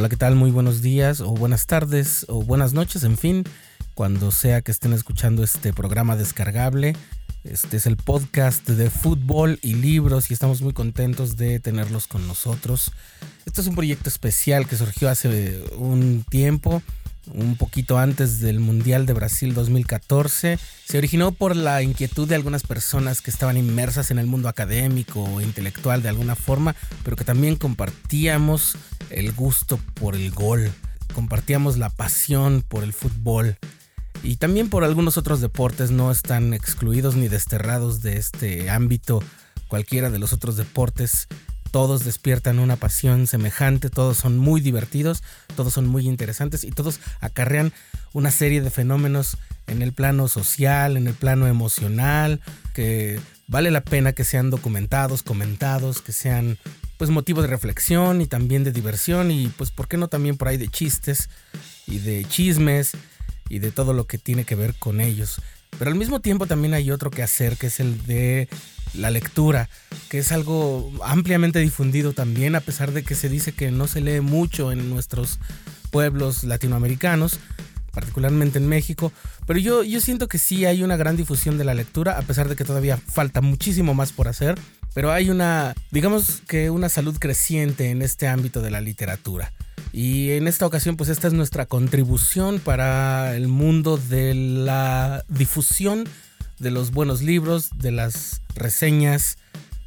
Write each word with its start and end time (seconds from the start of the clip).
Hola, 0.00 0.08
¿qué 0.08 0.16
tal? 0.16 0.34
Muy 0.34 0.50
buenos 0.50 0.80
días 0.80 1.20
o 1.20 1.34
buenas 1.34 1.66
tardes 1.66 2.24
o 2.30 2.42
buenas 2.42 2.72
noches, 2.72 3.04
en 3.04 3.18
fin, 3.18 3.44
cuando 3.92 4.30
sea 4.30 4.62
que 4.62 4.70
estén 4.70 4.94
escuchando 4.94 5.44
este 5.44 5.74
programa 5.74 6.16
descargable. 6.16 6.96
Este 7.44 7.76
es 7.76 7.84
el 7.84 7.98
podcast 7.98 8.66
de 8.66 8.88
fútbol 8.88 9.58
y 9.60 9.74
libros 9.74 10.30
y 10.30 10.32
estamos 10.32 10.62
muy 10.62 10.72
contentos 10.72 11.36
de 11.36 11.60
tenerlos 11.60 12.06
con 12.06 12.26
nosotros. 12.26 12.92
Este 13.44 13.60
es 13.60 13.66
un 13.66 13.74
proyecto 13.74 14.08
especial 14.08 14.66
que 14.66 14.76
surgió 14.76 15.10
hace 15.10 15.62
un 15.76 16.24
tiempo 16.30 16.82
un 17.34 17.56
poquito 17.56 17.98
antes 17.98 18.40
del 18.40 18.60
Mundial 18.60 19.06
de 19.06 19.12
Brasil 19.12 19.54
2014. 19.54 20.58
Se 20.84 20.98
originó 20.98 21.32
por 21.32 21.56
la 21.56 21.82
inquietud 21.82 22.28
de 22.28 22.34
algunas 22.34 22.62
personas 22.62 23.22
que 23.22 23.30
estaban 23.30 23.56
inmersas 23.56 24.10
en 24.10 24.18
el 24.18 24.26
mundo 24.26 24.48
académico 24.48 25.22
o 25.22 25.40
intelectual 25.40 26.02
de 26.02 26.08
alguna 26.08 26.36
forma, 26.36 26.74
pero 27.04 27.16
que 27.16 27.24
también 27.24 27.56
compartíamos 27.56 28.76
el 29.10 29.32
gusto 29.32 29.78
por 29.94 30.14
el 30.14 30.30
gol, 30.30 30.70
compartíamos 31.14 31.76
la 31.76 31.90
pasión 31.90 32.64
por 32.66 32.84
el 32.84 32.92
fútbol 32.92 33.56
y 34.22 34.36
también 34.36 34.68
por 34.68 34.84
algunos 34.84 35.16
otros 35.16 35.40
deportes 35.40 35.90
no 35.90 36.10
están 36.10 36.52
excluidos 36.52 37.14
ni 37.16 37.28
desterrados 37.28 38.02
de 38.02 38.18
este 38.18 38.68
ámbito 38.68 39.22
cualquiera 39.68 40.10
de 40.10 40.18
los 40.18 40.32
otros 40.32 40.56
deportes 40.56 41.26
todos 41.70 42.04
despiertan 42.04 42.58
una 42.58 42.76
pasión 42.76 43.26
semejante, 43.26 43.90
todos 43.90 44.16
son 44.16 44.38
muy 44.38 44.60
divertidos, 44.60 45.22
todos 45.56 45.72
son 45.72 45.86
muy 45.86 46.06
interesantes 46.06 46.64
y 46.64 46.70
todos 46.70 47.00
acarrean 47.20 47.72
una 48.12 48.30
serie 48.30 48.60
de 48.60 48.70
fenómenos 48.70 49.36
en 49.66 49.82
el 49.82 49.92
plano 49.92 50.28
social, 50.28 50.96
en 50.96 51.06
el 51.06 51.14
plano 51.14 51.46
emocional, 51.46 52.40
que 52.74 53.20
vale 53.46 53.70
la 53.70 53.82
pena 53.82 54.12
que 54.12 54.24
sean 54.24 54.50
documentados, 54.50 55.22
comentados, 55.22 56.02
que 56.02 56.12
sean 56.12 56.58
pues 56.98 57.10
motivo 57.10 57.40
de 57.40 57.48
reflexión 57.48 58.20
y 58.20 58.26
también 58.26 58.62
de 58.62 58.72
diversión 58.72 59.30
y 59.30 59.48
pues 59.48 59.70
por 59.70 59.88
qué 59.88 59.96
no 59.96 60.08
también 60.08 60.36
por 60.36 60.48
ahí 60.48 60.56
de 60.56 60.68
chistes 60.68 61.30
y 61.86 61.98
de 61.98 62.24
chismes 62.24 62.92
y 63.48 63.58
de 63.58 63.70
todo 63.70 63.92
lo 63.92 64.06
que 64.06 64.18
tiene 64.18 64.44
que 64.44 64.54
ver 64.54 64.74
con 64.74 65.00
ellos. 65.00 65.40
Pero 65.78 65.90
al 65.90 65.96
mismo 65.96 66.20
tiempo 66.20 66.46
también 66.46 66.74
hay 66.74 66.90
otro 66.90 67.10
que 67.10 67.22
hacer 67.22 67.56
que 67.56 67.68
es 67.68 67.80
el 67.80 68.04
de 68.06 68.48
la 68.94 69.10
lectura, 69.10 69.68
que 70.08 70.18
es 70.18 70.32
algo 70.32 70.92
ampliamente 71.04 71.58
difundido 71.58 72.12
también, 72.12 72.54
a 72.54 72.60
pesar 72.60 72.92
de 72.92 73.02
que 73.02 73.14
se 73.14 73.28
dice 73.28 73.52
que 73.52 73.70
no 73.70 73.86
se 73.86 74.00
lee 74.00 74.20
mucho 74.20 74.72
en 74.72 74.90
nuestros 74.90 75.38
pueblos 75.90 76.44
latinoamericanos, 76.44 77.38
particularmente 77.92 78.58
en 78.58 78.68
México, 78.68 79.12
pero 79.46 79.58
yo, 79.58 79.82
yo 79.82 80.00
siento 80.00 80.28
que 80.28 80.38
sí 80.38 80.64
hay 80.64 80.82
una 80.82 80.96
gran 80.96 81.16
difusión 81.16 81.58
de 81.58 81.64
la 81.64 81.74
lectura, 81.74 82.18
a 82.18 82.22
pesar 82.22 82.48
de 82.48 82.56
que 82.56 82.64
todavía 82.64 82.96
falta 82.96 83.40
muchísimo 83.40 83.94
más 83.94 84.12
por 84.12 84.28
hacer, 84.28 84.58
pero 84.94 85.12
hay 85.12 85.30
una, 85.30 85.74
digamos 85.90 86.42
que 86.46 86.70
una 86.70 86.88
salud 86.88 87.16
creciente 87.18 87.90
en 87.90 88.02
este 88.02 88.28
ámbito 88.28 88.62
de 88.62 88.70
la 88.70 88.80
literatura. 88.80 89.52
Y 89.92 90.30
en 90.30 90.46
esta 90.46 90.66
ocasión, 90.66 90.96
pues 90.96 91.10
esta 91.10 91.26
es 91.26 91.32
nuestra 91.32 91.66
contribución 91.66 92.60
para 92.60 93.34
el 93.34 93.48
mundo 93.48 93.96
de 93.96 94.34
la 94.34 95.24
difusión 95.28 96.08
de 96.60 96.70
los 96.70 96.92
buenos 96.92 97.22
libros, 97.22 97.70
de 97.74 97.90
las 97.90 98.42
reseñas, 98.54 99.38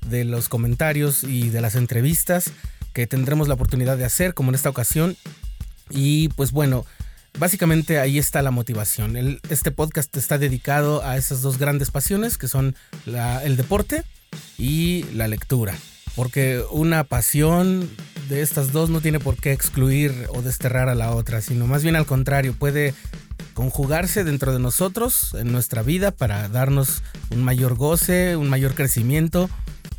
de 0.10 0.26
los 0.26 0.50
comentarios 0.50 1.24
y 1.24 1.50
de 1.50 1.62
las 1.62 1.76
entrevistas 1.76 2.52
que 2.94 3.08
tendremos 3.08 3.48
la 3.48 3.54
oportunidad 3.54 3.98
de 3.98 4.06
hacer, 4.06 4.34
como 4.34 4.50
en 4.50 4.56
esta 4.56 4.70
ocasión. 4.70 5.16
Y 5.90 6.30
pues 6.30 6.52
bueno, 6.52 6.86
básicamente 7.40 8.00
ahí 8.00 8.18
está 8.18 8.42
la 8.42 8.52
motivación. 8.52 9.40
este 9.50 9.72
podcast 9.72 10.16
está 10.18 10.38
dedicado 10.38 11.04
a 11.04 11.18
esas 11.18 11.42
dos 11.42 11.58
grandes 11.58 11.92
pasiones 11.92 12.38
que 12.38 12.48
son 12.48 12.76
el 13.06 13.58
deporte 13.58 14.04
y 14.58 15.04
la 15.14 15.28
lectura. 15.28 15.76
Porque 16.16 16.64
una 16.70 17.04
pasión 17.06 17.90
de 18.30 18.42
estas 18.42 18.72
dos 18.72 18.92
no 18.92 19.02
tiene 19.02 19.20
por 19.20 19.36
qué 19.36 19.52
excluir 19.52 20.28
o 20.30 20.44
desterrar 20.44 20.88
a 20.88 20.96
la 20.96 21.12
otra, 21.12 21.42
sino 21.42 21.66
más 21.66 21.82
bien 21.82 21.96
al 21.96 22.06
contrario, 22.06 22.54
puede 22.54 22.94
conjugarse 23.54 24.24
dentro 24.24 24.54
de 24.54 24.60
nosotros, 24.60 25.34
en 25.34 25.52
nuestra 25.52 25.82
vida, 25.82 26.12
para 26.12 26.50
darnos 26.50 27.04
un 27.32 27.44
mayor 27.44 27.76
goce, 27.76 28.36
un 28.36 28.50
mayor 28.50 28.74
crecimiento, 28.74 29.50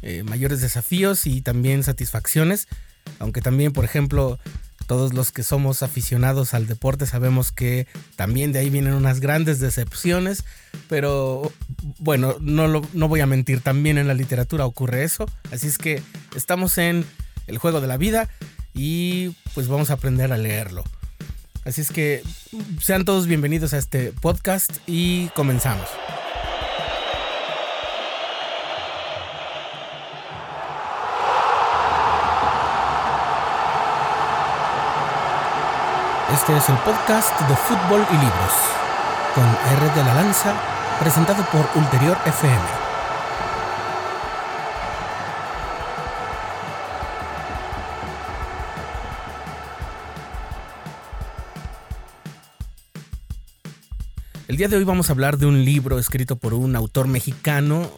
eh, 0.02 0.22
mayores 0.22 0.60
desafíos 0.60 1.26
y 1.26 1.40
también 1.40 1.82
satisfacciones. 1.82 2.68
Aunque 3.18 3.40
también, 3.40 3.72
por 3.72 3.84
ejemplo, 3.84 4.38
todos 4.86 5.14
los 5.14 5.32
que 5.32 5.42
somos 5.42 5.82
aficionados 5.82 6.54
al 6.54 6.66
deporte 6.66 7.06
sabemos 7.06 7.52
que 7.52 7.86
también 8.16 8.52
de 8.52 8.58
ahí 8.58 8.70
vienen 8.70 8.94
unas 8.94 9.20
grandes 9.20 9.58
decepciones, 9.58 10.44
pero 10.88 11.52
bueno, 11.98 12.36
no, 12.40 12.66
lo, 12.68 12.82
no 12.92 13.08
voy 13.08 13.20
a 13.20 13.26
mentir, 13.26 13.60
también 13.60 13.98
en 13.98 14.08
la 14.08 14.14
literatura 14.14 14.66
ocurre 14.66 15.04
eso, 15.04 15.26
así 15.50 15.68
es 15.68 15.78
que 15.78 16.02
estamos 16.36 16.76
en 16.78 17.04
el 17.46 17.58
juego 17.58 17.80
de 17.80 17.86
la 17.86 17.96
vida 17.96 18.28
y 18.74 19.30
pues 19.54 19.68
vamos 19.68 19.90
a 19.90 19.94
aprender 19.94 20.32
a 20.32 20.36
leerlo. 20.36 20.84
Así 21.64 21.80
es 21.80 21.90
que 21.90 22.22
sean 22.80 23.06
todos 23.06 23.26
bienvenidos 23.26 23.72
a 23.72 23.78
este 23.78 24.12
podcast 24.12 24.70
y 24.86 25.28
comenzamos. 25.28 25.88
Este 36.34 36.56
es 36.56 36.68
el 36.68 36.76
podcast 36.78 37.40
de 37.40 37.56
Fútbol 37.56 38.04
y 38.10 38.14
Libros, 38.14 38.52
con 39.34 39.44
R 39.44 39.94
de 39.94 40.04
la 40.04 40.14
Lanza, 40.14 40.52
presentado 41.00 41.42
por 41.50 41.66
Ulterior 41.76 42.18
FM. 42.26 42.83
El 54.54 54.58
día 54.58 54.68
de 54.68 54.76
hoy 54.76 54.84
vamos 54.84 55.08
a 55.08 55.14
hablar 55.14 55.36
de 55.36 55.46
un 55.46 55.64
libro 55.64 55.98
escrito 55.98 56.36
por 56.36 56.54
un 56.54 56.76
autor 56.76 57.08
mexicano 57.08 57.90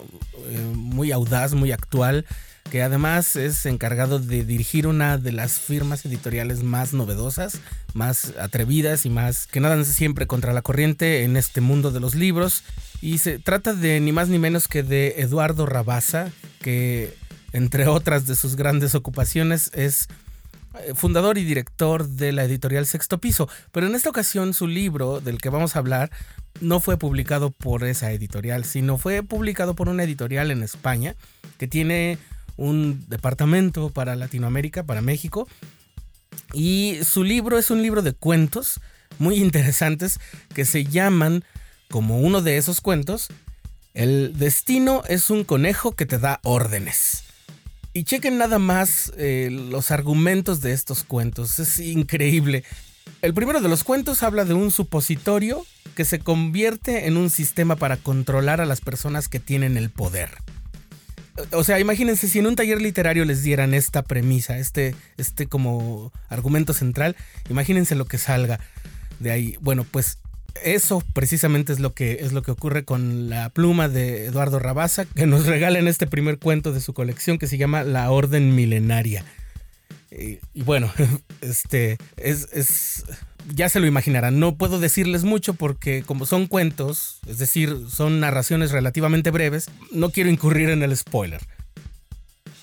eh, 0.49 0.57
muy 0.73 1.11
audaz, 1.11 1.53
muy 1.53 1.71
actual, 1.71 2.25
que 2.71 2.81
además 2.81 3.35
es 3.35 3.67
encargado 3.67 4.17
de 4.17 4.43
dirigir 4.43 4.87
una 4.87 5.19
de 5.19 5.33
las 5.33 5.59
firmas 5.59 6.03
editoriales 6.03 6.63
más 6.63 6.93
novedosas, 6.93 7.59
más 7.93 8.33
atrevidas 8.41 9.05
y 9.05 9.11
más 9.11 9.45
que 9.45 9.59
nadan 9.59 9.85
siempre 9.85 10.25
contra 10.25 10.51
la 10.51 10.63
corriente 10.63 11.25
en 11.25 11.37
este 11.37 11.61
mundo 11.61 11.91
de 11.91 11.99
los 11.99 12.15
libros. 12.15 12.63
Y 13.01 13.19
se 13.19 13.37
trata 13.37 13.75
de 13.75 13.99
ni 13.99 14.11
más 14.11 14.27
ni 14.27 14.39
menos 14.39 14.67
que 14.67 14.81
de 14.81 15.13
Eduardo 15.19 15.67
Rabasa, 15.67 16.31
que 16.63 17.13
entre 17.53 17.85
otras 17.85 18.25
de 18.25 18.35
sus 18.35 18.55
grandes 18.55 18.95
ocupaciones 18.95 19.69
es 19.75 20.07
eh, 20.79 20.93
fundador 20.95 21.37
y 21.37 21.43
director 21.43 22.07
de 22.07 22.31
la 22.31 22.43
editorial 22.45 22.87
Sexto 22.87 23.19
Piso, 23.19 23.47
pero 23.71 23.85
en 23.85 23.93
esta 23.95 24.09
ocasión 24.09 24.55
su 24.55 24.67
libro 24.67 25.19
del 25.19 25.37
que 25.37 25.49
vamos 25.49 25.75
a 25.75 25.79
hablar 25.79 26.09
no 26.61 26.79
fue 26.79 26.97
publicado 26.97 27.51
por 27.51 27.83
esa 27.83 28.11
editorial, 28.11 28.65
sino 28.65 28.97
fue 28.97 29.23
publicado 29.23 29.75
por 29.75 29.89
una 29.89 30.03
editorial 30.03 30.51
en 30.51 30.63
España 30.63 31.15
que 31.57 31.67
tiene 31.67 32.17
un 32.55 33.05
departamento 33.07 33.89
para 33.89 34.15
Latinoamérica, 34.15 34.83
para 34.83 35.01
México. 35.01 35.47
Y 36.53 36.99
su 37.03 37.23
libro 37.23 37.57
es 37.57 37.71
un 37.71 37.81
libro 37.81 38.01
de 38.01 38.13
cuentos 38.13 38.79
muy 39.19 39.35
interesantes 39.35 40.19
que 40.53 40.65
se 40.65 40.85
llaman, 40.85 41.43
como 41.89 42.19
uno 42.19 42.41
de 42.41 42.57
esos 42.57 42.81
cuentos, 42.81 43.27
El 43.93 44.37
destino 44.37 45.01
es 45.07 45.31
un 45.31 45.43
conejo 45.43 45.93
que 45.93 46.05
te 46.05 46.19
da 46.19 46.39
órdenes. 46.43 47.23
Y 47.93 48.03
chequen 48.03 48.37
nada 48.37 48.59
más 48.59 49.11
eh, 49.17 49.49
los 49.49 49.89
argumentos 49.89 50.61
de 50.61 50.71
estos 50.73 51.03
cuentos, 51.03 51.57
es 51.57 51.79
increíble. 51.79 52.63
El 53.21 53.33
primero 53.33 53.61
de 53.61 53.69
los 53.69 53.83
cuentos 53.83 54.21
habla 54.21 54.45
de 54.45 54.53
un 54.53 54.69
supositorio 54.69 55.65
que 55.95 56.05
se 56.05 56.19
convierte 56.19 57.07
en 57.07 57.17
un 57.17 57.31
sistema 57.31 57.75
para 57.75 57.97
controlar 57.97 58.61
a 58.61 58.65
las 58.65 58.79
personas 58.81 59.27
que 59.27 59.39
tienen 59.39 59.75
el 59.75 59.89
poder. 59.89 60.29
O 61.51 61.63
sea, 61.63 61.79
imagínense 61.79 62.27
si 62.27 62.39
en 62.39 62.47
un 62.47 62.55
taller 62.55 62.79
literario 62.79 63.25
les 63.25 63.43
dieran 63.43 63.73
esta 63.73 64.03
premisa, 64.03 64.57
este, 64.59 64.95
este 65.17 65.47
como 65.47 66.11
argumento 66.29 66.73
central, 66.73 67.15
imagínense 67.49 67.95
lo 67.95 68.05
que 68.05 68.19
salga 68.19 68.59
de 69.19 69.31
ahí. 69.31 69.57
Bueno, 69.61 69.85
pues 69.89 70.19
eso 70.63 71.03
precisamente 71.13 71.73
es 71.73 71.79
lo 71.79 71.93
que 71.93 72.19
es 72.21 72.33
lo 72.33 72.41
que 72.41 72.51
ocurre 72.51 72.83
con 72.83 73.29
la 73.29 73.49
pluma 73.49 73.89
de 73.89 74.25
Eduardo 74.25 74.59
Rabasa, 74.59 75.05
que 75.05 75.25
nos 75.25 75.45
regala 75.47 75.79
en 75.79 75.87
este 75.87 76.05
primer 76.05 76.37
cuento 76.37 76.71
de 76.71 76.81
su 76.81 76.93
colección 76.93 77.39
que 77.39 77.47
se 77.47 77.57
llama 77.57 77.83
La 77.83 78.11
Orden 78.11 78.55
Milenaria. 78.55 79.23
Y, 80.11 80.39
bueno, 80.63 80.91
este 81.41 81.97
es, 82.15 83.05
ya 83.53 83.69
se 83.69 83.79
lo 83.79 83.87
imaginarán. 83.87 84.39
No 84.39 84.55
puedo 84.55 84.79
decirles 84.79 85.23
mucho 85.23 85.53
porque 85.53 86.03
como 86.03 86.25
son 86.25 86.47
cuentos, 86.47 87.19
es 87.27 87.37
decir, 87.39 87.75
son 87.89 88.19
narraciones 88.19 88.71
relativamente 88.71 89.31
breves, 89.31 89.69
no 89.91 90.09
quiero 90.11 90.29
incurrir 90.29 90.69
en 90.69 90.83
el 90.83 90.95
spoiler. 90.95 91.41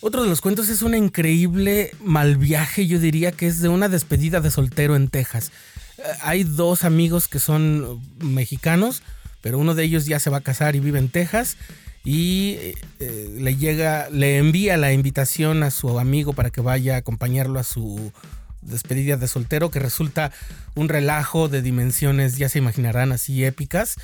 Otro 0.00 0.22
de 0.22 0.28
los 0.28 0.40
cuentos 0.40 0.68
es 0.68 0.82
un 0.82 0.94
increíble 0.94 1.92
mal 2.02 2.36
viaje, 2.36 2.86
yo 2.86 2.98
diría 2.98 3.32
que 3.32 3.46
es 3.46 3.60
de 3.60 3.70
una 3.70 3.88
despedida 3.88 4.40
de 4.40 4.50
soltero 4.50 4.96
en 4.96 5.08
Texas. 5.08 5.50
Eh, 5.96 6.02
hay 6.20 6.44
dos 6.44 6.84
amigos 6.84 7.26
que 7.26 7.38
son 7.38 8.02
mexicanos, 8.18 9.02
pero 9.40 9.58
uno 9.58 9.74
de 9.74 9.84
ellos 9.84 10.04
ya 10.04 10.18
se 10.18 10.28
va 10.28 10.38
a 10.38 10.42
casar 10.42 10.76
y 10.76 10.80
vive 10.80 10.98
en 10.98 11.08
Texas 11.08 11.56
y 12.04 12.74
eh, 13.00 13.34
le 13.38 13.56
llega, 13.56 14.10
le 14.10 14.36
envía 14.36 14.76
la 14.76 14.92
invitación 14.92 15.62
a 15.62 15.70
su 15.70 15.98
amigo 15.98 16.34
para 16.34 16.50
que 16.50 16.60
vaya 16.60 16.96
a 16.96 16.98
acompañarlo 16.98 17.58
a 17.58 17.64
su 17.64 18.12
despedida 18.60 19.16
de 19.16 19.26
soltero, 19.26 19.70
que 19.70 19.78
resulta 19.78 20.30
un 20.74 20.88
relajo 20.88 21.48
de 21.48 21.62
dimensiones, 21.62 22.36
ya 22.36 22.48
se 22.48 22.58
imaginarán, 22.58 23.12
así 23.12 23.44
épicas, 23.44 23.96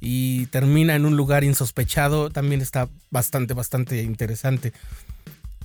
y 0.00 0.46
termina 0.46 0.94
en 0.94 1.04
un 1.04 1.16
lugar 1.16 1.42
insospechado, 1.42 2.30
también 2.30 2.60
está 2.60 2.88
bastante, 3.10 3.54
bastante 3.54 4.02
interesante. 4.02 4.72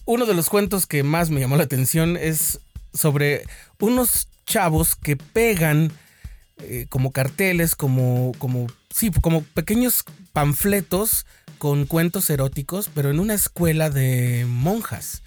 Uno 0.06 0.26
de 0.26 0.34
los 0.34 0.50
cuentos 0.50 0.88
que 0.88 1.04
más 1.04 1.30
me 1.30 1.40
llamó 1.40 1.58
la 1.58 1.64
atención 1.64 2.18
es 2.18 2.60
sobre 2.94 3.44
unos 3.80 4.28
chavos 4.46 4.96
que 4.96 5.16
pegan 5.16 5.92
eh, 6.58 6.88
como 6.90 7.12
carteles, 7.12 7.76
como, 7.76 8.32
como, 8.38 8.68
sí, 8.90 9.12
como 9.22 9.44
pequeños 9.44 10.04
panfletos 10.34 11.26
con 11.64 11.86
cuentos 11.86 12.30
eróticos, 12.30 12.90
pero 12.94 13.10
en 13.10 13.22
una 13.22 13.36
escuela 13.36 13.90
de 13.90 14.46
monjas. 14.50 15.22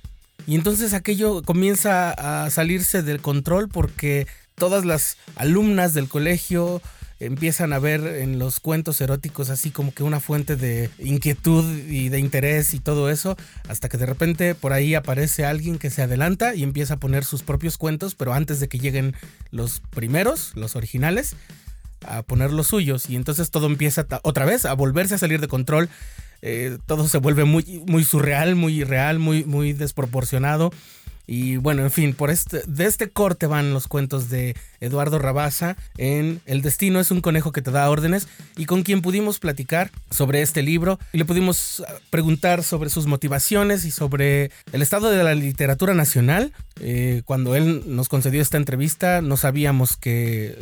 Y 0.47 0.55
entonces 0.55 0.93
aquello 0.93 1.41
comienza 1.41 2.11
a 2.11 2.51
salirse 2.51 3.03
del 3.03 3.23
control 3.23 3.71
porque 3.71 4.27
todas 4.55 4.85
las 4.85 5.17
alumnas 5.37 5.95
del 5.95 6.11
colegio 6.11 6.83
empiezan 7.21 7.73
a 7.73 7.79
ver 7.79 8.03
en 8.07 8.39
los 8.39 8.61
cuentos 8.61 9.01
eróticos 9.01 9.49
así 9.49 9.71
como 9.71 9.95
que 9.95 10.03
una 10.03 10.21
fuente 10.21 10.57
de 10.57 10.91
inquietud 10.99 11.65
y 11.89 12.11
de 12.11 12.19
interés 12.19 12.75
y 12.75 12.81
todo 12.81 13.09
eso, 13.09 13.35
hasta 13.67 13.89
que 13.89 13.97
de 13.97 14.05
repente 14.05 14.55
por 14.55 14.75
ahí 14.75 14.95
aparece 14.95 15.47
alguien 15.47 15.79
que 15.79 15.89
se 15.89 16.03
adelanta 16.03 16.55
y 16.55 16.65
empieza 16.65 16.95
a 16.95 17.01
poner 17.01 17.25
sus 17.25 17.45
propios 17.45 17.79
cuentos, 17.79 18.15
pero 18.15 18.35
antes 18.35 18.61
de 18.61 18.69
que 18.69 18.79
lleguen 18.79 19.17
los 19.53 19.81
primeros, 19.81 20.53
los 20.55 20.77
originales, 20.77 21.35
a 22.09 22.23
poner 22.23 22.53
los 22.53 22.69
suyos 22.69 23.09
y 23.11 23.17
entonces 23.17 23.51
todo 23.51 23.67
empieza 23.67 24.07
otra 24.23 24.45
vez 24.45 24.65
a 24.65 24.75
volverse 24.75 25.15
a 25.15 25.19
salir 25.19 25.41
de 25.41 25.49
control. 25.49 25.89
Eh, 26.43 26.79
todo 26.87 27.09
se 27.09 27.19
vuelve 27.19 27.45
muy, 27.45 27.83
muy 27.87 28.05
surreal, 28.05 28.55
muy 28.55 28.81
irreal, 28.81 29.19
muy, 29.19 29.45
muy 29.45 29.73
desproporcionado. 29.73 30.71
Y 31.27 31.57
bueno, 31.57 31.83
en 31.83 31.91
fin, 31.91 32.15
por 32.15 32.31
este, 32.31 32.63
de 32.67 32.87
este 32.87 33.11
corte 33.11 33.47
van 33.47 33.75
los 33.75 33.89
cuentos 33.89 34.31
de 34.31 34.55
Eduardo 34.81 35.19
Rabaza 35.19 35.77
en 35.99 36.41
El 36.47 36.63
destino 36.63 37.01
es 37.01 37.11
un 37.11 37.21
conejo 37.21 37.51
que 37.51 37.63
te 37.63 37.73
da 37.73 37.91
órdenes 37.91 38.29
y 38.57 38.67
con 38.67 38.85
quien 38.85 39.03
pudimos 39.03 39.41
platicar 39.41 39.91
sobre 40.11 40.43
este 40.43 40.63
libro 40.63 41.01
y 41.13 41.19
le 41.19 41.25
pudimos 41.25 41.83
ah, 41.87 41.95
preguntar 42.11 42.63
sobre 42.63 42.91
sus 42.91 43.07
motivaciones 43.07 43.85
y 43.85 43.91
sobre 43.91 44.53
el 44.73 44.83
estado 44.83 45.11
de 45.11 45.25
la 45.25 45.35
literatura 45.35 45.95
nacional. 45.95 46.53
Eh, 46.81 47.23
cuando 47.25 47.57
él 47.57 47.83
nos 47.87 48.09
concedió 48.09 48.41
esta 48.41 48.57
entrevista 48.57 49.21
no 49.21 49.37
sabíamos 49.37 49.97
que 49.97 50.57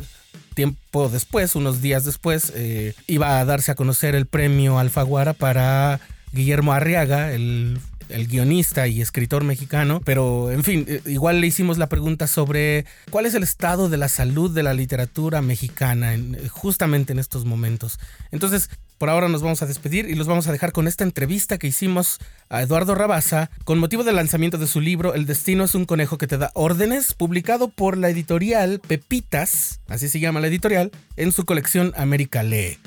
tiempo 0.55 1.09
después, 1.09 1.55
unos 1.55 1.81
días 1.81 2.05
después, 2.05 2.51
eh, 2.55 2.95
iba 3.05 3.39
a 3.39 3.45
darse 3.45 3.71
a 3.71 3.75
conocer 3.75 4.15
el 4.15 4.25
premio 4.25 4.79
Alfaguara 4.79 5.33
para 5.33 5.99
Guillermo 6.31 6.73
Arriaga, 6.73 7.31
el 7.31 7.77
el 8.09 8.27
guionista 8.27 8.87
y 8.87 9.01
escritor 9.01 9.43
mexicano, 9.43 10.01
pero 10.03 10.51
en 10.51 10.63
fin, 10.63 10.85
eh, 10.87 11.01
igual 11.05 11.41
le 11.41 11.47
hicimos 11.47 11.77
la 11.77 11.87
pregunta 11.87 12.27
sobre 12.27 12.85
cuál 13.09 13.25
es 13.25 13.33
el 13.33 13.43
estado 13.43 13.89
de 13.89 13.97
la 13.97 14.09
salud 14.09 14.51
de 14.51 14.63
la 14.63 14.73
literatura 14.73 15.41
mexicana 15.41 16.13
en, 16.13 16.35
eh, 16.35 16.47
justamente 16.49 17.13
en 17.13 17.19
estos 17.19 17.45
momentos. 17.45 17.99
Entonces, 18.31 18.69
por 18.97 19.09
ahora 19.09 19.27
nos 19.27 19.41
vamos 19.41 19.61
a 19.61 19.65
despedir 19.65 20.09
y 20.09 20.15
los 20.15 20.27
vamos 20.27 20.47
a 20.47 20.51
dejar 20.51 20.71
con 20.71 20.87
esta 20.87 21.03
entrevista 21.03 21.57
que 21.57 21.67
hicimos 21.67 22.19
a 22.49 22.61
Eduardo 22.61 22.95
Rabaza 22.95 23.49
con 23.65 23.77
motivo 23.77 24.03
del 24.03 24.15
lanzamiento 24.15 24.57
de 24.57 24.67
su 24.67 24.79
libro 24.79 25.13
El 25.13 25.25
destino 25.25 25.65
es 25.65 25.75
un 25.75 25.85
conejo 25.85 26.17
que 26.17 26.27
te 26.27 26.37
da 26.37 26.51
órdenes, 26.53 27.13
publicado 27.13 27.67
por 27.67 27.97
la 27.97 28.09
editorial 28.09 28.79
Pepitas, 28.79 29.81
así 29.87 30.07
se 30.07 30.19
llama 30.19 30.39
la 30.39 30.47
editorial, 30.47 30.91
en 31.17 31.31
su 31.31 31.45
colección 31.45 31.93
América 31.97 32.43
Lee. 32.43 32.77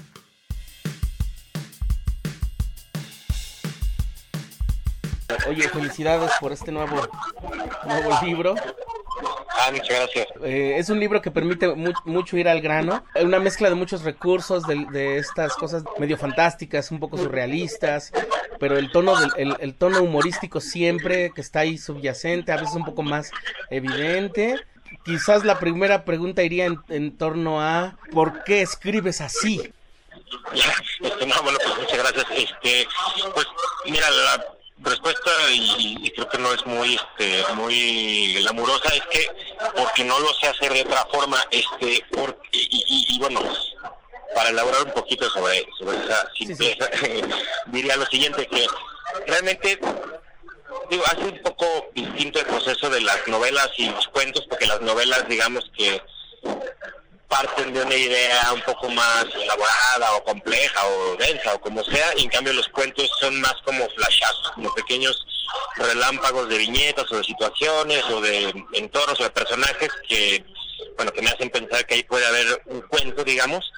Oye, 5.48 5.68
felicidades 5.68 6.30
por 6.40 6.52
este 6.52 6.70
nuevo, 6.70 7.08
nuevo 7.86 8.18
libro. 8.22 8.54
Ah, 9.58 9.70
muchas 9.72 9.88
gracias. 9.88 10.26
Eh, 10.42 10.74
es 10.76 10.90
un 10.90 11.00
libro 11.00 11.22
que 11.22 11.30
permite 11.30 11.68
mucho 12.04 12.36
ir 12.36 12.48
al 12.48 12.60
grano. 12.60 13.02
Una 13.20 13.40
mezcla 13.40 13.68
de 13.68 13.74
muchos 13.74 14.04
recursos, 14.04 14.64
de, 14.66 15.16
estas 15.16 15.54
cosas 15.54 15.84
medio 15.98 16.18
fantásticas, 16.18 16.90
un 16.90 17.00
poco 17.00 17.16
surrealistas, 17.16 18.12
pero 18.60 18.76
el 18.76 18.92
tono, 18.92 19.18
del, 19.18 19.56
el, 19.58 19.74
tono 19.74 20.02
humorístico 20.02 20.60
siempre 20.60 21.32
que 21.34 21.40
está 21.40 21.60
ahí 21.60 21.78
subyacente, 21.78 22.52
a 22.52 22.56
veces 22.56 22.74
un 22.74 22.84
poco 22.84 23.02
más 23.02 23.30
evidente. 23.70 24.56
Quizás 25.04 25.44
la 25.44 25.58
primera 25.58 26.04
pregunta 26.04 26.42
iría 26.42 26.66
en, 26.88 27.16
torno 27.16 27.60
a 27.62 27.96
¿por 28.12 28.44
qué 28.44 28.60
escribes 28.62 29.20
así? 29.20 29.72
Este, 31.00 31.26
no, 31.26 31.34
bueno, 31.42 31.58
pues 31.64 31.78
muchas 31.78 31.98
gracias. 31.98 32.26
Este, 32.36 32.88
pues 33.32 33.46
mira, 33.86 34.10
la 34.10 34.57
respuesta 34.80 35.30
y, 35.52 36.10
creo 36.10 36.28
que 36.28 36.38
no 36.38 36.52
es 36.52 36.64
muy 36.66 36.94
este 36.94 37.54
muy 37.54 38.34
glamurosa 38.34 38.94
es 38.94 39.02
que 39.06 39.26
porque 39.76 40.04
no 40.04 40.18
lo 40.20 40.32
sé 40.34 40.48
hacer 40.48 40.72
de 40.72 40.82
otra 40.82 41.04
forma 41.06 41.38
este 41.50 42.04
porque 42.12 42.48
y, 42.52 43.18
bueno 43.18 43.40
para 44.34 44.50
elaborar 44.50 44.84
un 44.84 44.92
poquito 44.92 45.28
sobre 45.30 45.66
sobre 45.78 45.98
esa 46.04 46.30
simpleza 46.36 46.88
diría 47.66 47.96
lo 47.96 48.06
siguiente 48.06 48.46
que 48.46 48.66
realmente 49.26 49.80
digo 50.90 51.04
hace 51.06 51.24
un 51.24 51.42
poco 51.42 51.66
distinto 51.94 52.38
el 52.38 52.46
proceso 52.46 52.88
de 52.90 53.00
las 53.00 53.26
novelas 53.26 53.70
y 53.78 53.90
los 53.90 54.06
cuentos 54.08 54.46
porque 54.48 54.66
las 54.66 54.80
novelas 54.80 55.28
digamos 55.28 55.64
que 55.76 56.00
parten 57.28 57.72
de 57.72 57.82
una 57.82 57.94
idea 57.94 58.52
un 58.52 58.62
poco 58.62 58.88
más 58.88 59.26
elaborada 59.34 60.16
o 60.16 60.24
compleja 60.24 60.86
o 60.86 61.16
densa 61.16 61.54
o 61.54 61.60
como 61.60 61.84
sea, 61.84 62.12
y 62.16 62.24
en 62.24 62.30
cambio 62.30 62.52
los 62.52 62.68
cuentos 62.68 63.10
son 63.20 63.40
más 63.40 63.54
como 63.64 63.88
flashazos, 63.90 64.50
como 64.52 64.74
pequeños 64.74 65.26
relámpagos 65.76 66.48
de 66.48 66.58
viñetas 66.58 67.10
o 67.12 67.16
de 67.16 67.24
situaciones 67.24 68.04
o 68.06 68.20
de 68.20 68.54
entornos 68.72 69.20
o 69.20 69.24
de 69.24 69.30
personajes 69.30 69.90
que 70.08 70.44
bueno 70.96 71.12
que 71.12 71.22
me 71.22 71.30
hacen 71.30 71.50
pensar 71.50 71.86
que 71.86 71.94
ahí 71.94 72.02
puede 72.02 72.26
haber 72.26 72.62
un 72.66 72.80
cuento 72.82 73.24
digamos. 73.24 73.70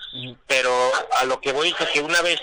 Pero 0.47 0.73
a 1.19 1.25
lo 1.25 1.41
que 1.41 1.53
voy 1.53 1.75
es 1.79 1.89
que 1.91 2.01
una 2.01 2.21
vez 2.23 2.41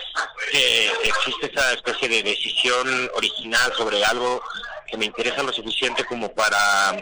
que 0.52 0.92
existe 1.04 1.52
esa 1.52 1.74
especie 1.74 2.08
de 2.08 2.24
decisión 2.24 3.12
original 3.16 3.74
sobre 3.76 4.04
algo 4.06 4.42
que 4.90 4.98
me 4.98 5.06
interesa 5.06 5.44
lo 5.44 5.52
suficiente 5.52 6.06
como 6.06 6.34
para 6.34 6.98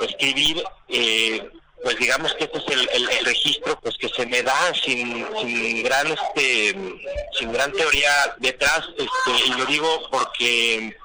escribir 0.00 0.62
eh, 0.88 1.50
pues 1.82 1.96
digamos 1.98 2.34
que 2.34 2.44
este 2.44 2.58
es 2.58 2.88
el, 2.92 3.24
registro 3.24 3.78
pues 3.80 3.96
que 3.98 4.08
se 4.08 4.26
me 4.26 4.42
da 4.42 4.74
sin, 4.74 5.26
sin 5.40 5.82
gran 5.82 6.06
este 6.08 6.74
sin 7.38 7.52
gran 7.52 7.72
teoría 7.72 8.36
detrás 8.38 8.88
este 8.96 9.46
y 9.46 9.50
lo 9.50 9.64
digo 9.66 10.08
porque 10.10 10.96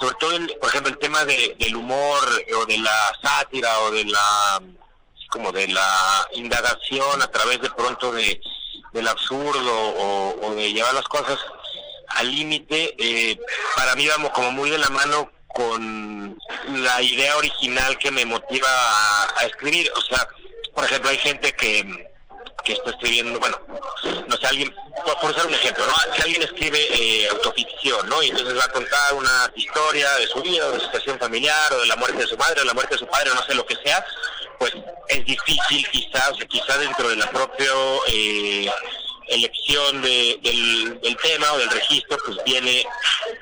sobre 0.00 0.14
todo 0.16 0.36
el, 0.36 0.56
por 0.60 0.68
ejemplo 0.70 0.92
el 0.92 0.98
tema 0.98 1.24
de, 1.24 1.56
del 1.58 1.76
humor 1.76 2.20
o 2.60 2.66
de 2.66 2.78
la 2.78 3.18
sátira 3.22 3.80
o 3.80 3.90
de 3.90 4.04
la 4.04 4.62
como 5.30 5.52
de 5.52 5.68
la 5.68 6.26
indagación 6.32 7.22
a 7.22 7.30
través 7.30 7.60
de 7.60 7.70
pronto 7.70 8.12
de 8.12 8.40
del 8.92 9.06
absurdo 9.06 10.40
o, 10.40 10.54
de 10.54 10.72
llevar 10.72 10.94
las 10.94 11.04
cosas 11.04 11.38
al 12.08 12.30
límite 12.30 12.94
eh, 12.98 13.38
para 13.76 13.94
mí 13.94 14.08
vamos 14.08 14.30
como 14.30 14.50
muy 14.50 14.70
de 14.70 14.78
la 14.78 14.88
mano 14.88 15.30
con 15.48 16.38
la 16.68 17.02
idea 17.02 17.36
original 17.36 17.98
que 17.98 18.10
me 18.10 18.24
motiva 18.24 18.68
a, 19.36 19.44
escribir. 19.46 19.90
O 19.96 20.00
sea, 20.02 20.28
por 20.74 20.84
ejemplo, 20.84 21.10
hay 21.10 21.18
gente 21.18 21.52
que, 21.52 22.08
que 22.64 22.72
está 22.72 22.90
escribiendo, 22.90 23.38
bueno, 23.40 23.58
no 24.26 24.36
sé, 24.36 24.46
alguien, 24.46 24.74
por, 25.20 25.30
usar 25.30 25.46
un 25.46 25.54
ejemplo, 25.54 25.84
¿no? 25.86 26.14
Si 26.14 26.22
alguien 26.22 26.42
escribe 26.42 26.78
eh, 26.90 27.28
autoficción, 27.28 28.08
¿no? 28.08 28.22
Y 28.22 28.28
entonces 28.28 28.56
va 28.56 28.64
a 28.64 28.72
contar 28.72 29.14
una 29.14 29.52
historia 29.56 30.10
de 30.16 30.26
su 30.26 30.40
vida, 30.42 30.70
de 30.70 30.78
su 30.78 30.86
situación 30.86 31.18
familiar, 31.18 31.72
o 31.72 31.80
de 31.80 31.86
la 31.86 31.96
muerte 31.96 32.18
de 32.18 32.26
su 32.26 32.36
madre, 32.36 32.56
o 32.56 32.60
de 32.60 32.66
la 32.66 32.74
muerte 32.74 32.94
de 32.94 32.98
su 32.98 33.06
padre, 33.06 33.30
o 33.30 33.34
no 33.34 33.42
sé 33.42 33.54
lo 33.54 33.66
que 33.66 33.76
sea, 33.76 34.04
pues 34.58 34.72
es 35.08 35.24
difícil 35.24 35.88
quizás, 35.90 36.30
o 36.30 36.34
sea, 36.36 36.46
quizá 36.46 36.78
dentro 36.78 37.08
de 37.08 37.16
la 37.16 37.30
propia 37.30 37.70
eh, 38.08 38.70
elección 39.28 40.02
de, 40.02 40.38
del, 40.42 41.16
tema 41.22 41.52
o 41.52 41.58
del 41.58 41.70
registro, 41.70 42.18
pues 42.24 42.38
viene 42.44 42.84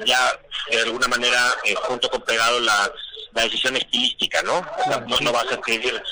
ya 0.05 0.39
de 0.71 0.83
alguna 0.83 1.09
manera 1.09 1.55
eh, 1.65 1.75
junto 1.75 2.09
con 2.11 2.23
pegado 2.23 2.61
la, 2.61 2.91
la 3.33 3.43
decisión 3.43 3.77
estilística, 3.77 4.43
¿no? 4.43 4.67
¿no? 5.07 5.21
no 5.21 5.33
vas 5.33 5.47
a 5.51 5.55
escribir 5.55 6.03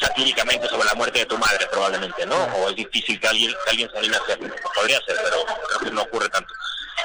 satíricamente 0.00 0.68
sobre 0.68 0.86
la 0.86 0.94
muerte 0.94 1.20
de 1.20 1.26
tu 1.26 1.38
madre 1.38 1.66
probablemente, 1.70 2.26
¿no? 2.26 2.36
O 2.36 2.68
es 2.68 2.76
difícil 2.76 3.18
que 3.18 3.28
alguien, 3.28 3.54
que 3.64 3.70
alguien 3.70 3.90
se 3.90 3.98
anime 3.98 4.16
a 4.16 4.20
hacerlo. 4.20 4.54
Podría 4.74 5.00
ser, 5.02 5.16
pero 5.24 5.44
creo 5.68 5.80
que 5.80 5.90
no 5.90 6.02
ocurre 6.02 6.28
tanto. 6.28 6.52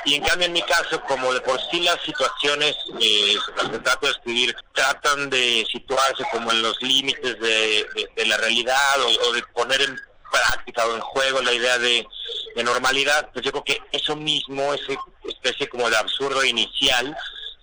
Y 0.05 0.15
en 0.15 0.23
cambio 0.23 0.47
en 0.47 0.53
mi 0.53 0.61
caso, 0.63 1.01
como 1.01 1.33
de 1.33 1.41
por 1.41 1.59
sí 1.69 1.79
las 1.81 2.01
situaciones 2.01 2.75
eh, 2.99 3.35
las 3.57 3.69
que 3.69 3.79
trato 3.79 4.07
de 4.07 4.13
escribir 4.13 4.55
tratan 4.73 5.29
de 5.29 5.65
situarse 5.71 6.23
como 6.31 6.51
en 6.51 6.61
los 6.61 6.81
límites 6.81 7.39
de, 7.39 7.85
de, 8.15 8.25
la 8.25 8.37
realidad 8.37 9.01
o, 9.01 9.29
o, 9.29 9.33
de 9.33 9.43
poner 9.53 9.81
en 9.81 10.01
práctica 10.31 10.85
o 10.85 10.95
en 10.95 11.01
juego 11.01 11.41
la 11.41 11.53
idea 11.53 11.77
de, 11.77 12.07
de 12.55 12.63
normalidad, 12.63 13.29
pues 13.33 13.45
yo 13.45 13.51
creo 13.51 13.63
que 13.63 13.81
eso 13.91 14.15
mismo, 14.15 14.73
esa 14.73 14.93
especie 15.27 15.69
como 15.69 15.89
de 15.89 15.97
absurdo 15.97 16.43
inicial, 16.43 17.15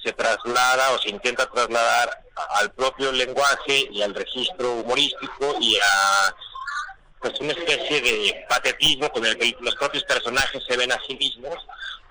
se 0.02 0.12
traslada 0.12 0.92
o 0.92 0.98
se 0.98 1.10
intenta 1.10 1.50
trasladar 1.50 2.24
al 2.60 2.70
propio 2.72 3.10
lenguaje 3.10 3.88
y 3.90 4.02
al 4.02 4.14
registro 4.14 4.72
humorístico 4.74 5.56
y 5.60 5.76
a 5.76 6.34
pues 7.20 7.40
una 7.40 7.52
especie 7.52 8.00
de 8.00 8.46
patetismo 8.48 9.10
con 9.10 9.26
el 9.26 9.36
que 9.36 9.56
los 9.60 9.74
propios 9.74 10.04
personajes 10.04 10.62
se 10.68 10.76
ven 10.76 10.92
a 10.92 11.00
sí 11.04 11.16
mismos, 11.16 11.56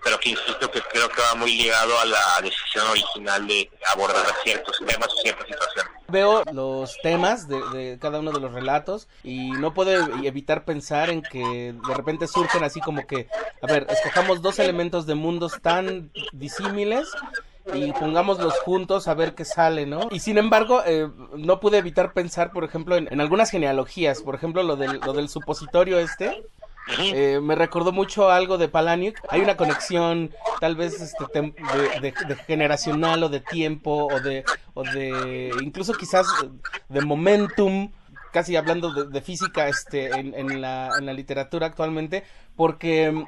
pero 0.03 0.19
que 0.19 0.29
insisto 0.29 0.69
que 0.71 0.81
creo 0.81 1.09
que 1.09 1.21
va 1.21 1.35
muy 1.35 1.55
ligado 1.55 1.97
a 1.99 2.05
la 2.05 2.19
decisión 2.41 2.87
original 2.87 3.47
de 3.47 3.69
abordar 3.93 4.25
ciertos 4.43 4.77
temas 4.85 5.09
o 5.13 5.21
ciertas 5.21 5.45
situaciones. 5.47 5.91
Veo 6.07 6.43
los 6.53 6.97
temas 7.03 7.47
de, 7.47 7.97
cada 7.99 8.19
uno 8.19 8.31
de 8.31 8.39
los 8.39 8.53
relatos 8.53 9.07
y 9.23 9.51
no 9.51 9.73
puedo 9.73 9.91
evitar 10.23 10.63
pensar 10.63 11.09
en 11.09 11.21
que 11.21 11.73
de 11.73 11.93
repente 11.93 12.27
surgen 12.27 12.63
así 12.63 12.79
como 12.79 13.05
que, 13.05 13.27
a 13.61 13.67
ver, 13.67 13.87
escojamos 13.89 14.41
dos 14.41 14.59
elementos 14.59 15.05
de 15.05 15.15
mundos 15.15 15.59
tan 15.61 16.11
disímiles 16.31 17.09
y 17.73 17.91
pongámoslos 17.91 18.53
juntos 18.59 19.07
a 19.07 19.13
ver 19.13 19.35
qué 19.35 19.45
sale, 19.45 19.85
¿no? 19.85 20.07
Y 20.11 20.19
sin 20.19 20.37
embargo, 20.37 20.81
eh, 20.85 21.09
no 21.35 21.59
pude 21.59 21.77
evitar 21.77 22.13
pensar, 22.13 22.51
por 22.51 22.63
ejemplo, 22.63 22.95
en, 22.95 23.19
algunas 23.19 23.51
genealogías, 23.51 24.21
por 24.21 24.35
ejemplo, 24.35 24.63
lo 24.63 24.75
del, 24.75 24.99
lo 25.05 25.13
del 25.13 25.29
supositorio 25.29 25.99
este, 25.99 26.45
eh, 26.99 27.39
me 27.41 27.55
recordó 27.55 27.91
mucho 27.91 28.29
algo 28.29 28.57
de 28.57 28.67
Palaniuk. 28.67 29.17
Hay 29.29 29.41
una 29.41 29.57
conexión, 29.57 30.31
tal 30.59 30.75
vez 30.75 31.01
este, 31.01 31.53
de, 32.01 32.35
generacional 32.47 33.23
o 33.23 33.29
de 33.29 33.39
tiempo 33.39 34.07
o 34.11 34.19
de, 34.19 34.43
o 34.73 34.83
de 34.83 35.51
incluso 35.61 35.93
quizás 35.93 36.27
de 36.89 37.01
momentum, 37.01 37.91
casi 38.31 38.55
hablando 38.55 39.05
de, 39.05 39.21
física 39.21 39.67
este, 39.67 40.09
en, 40.11 40.61
la, 40.61 40.91
en 40.97 41.05
la 41.05 41.13
literatura 41.13 41.67
actualmente, 41.67 42.23
porque 42.55 43.25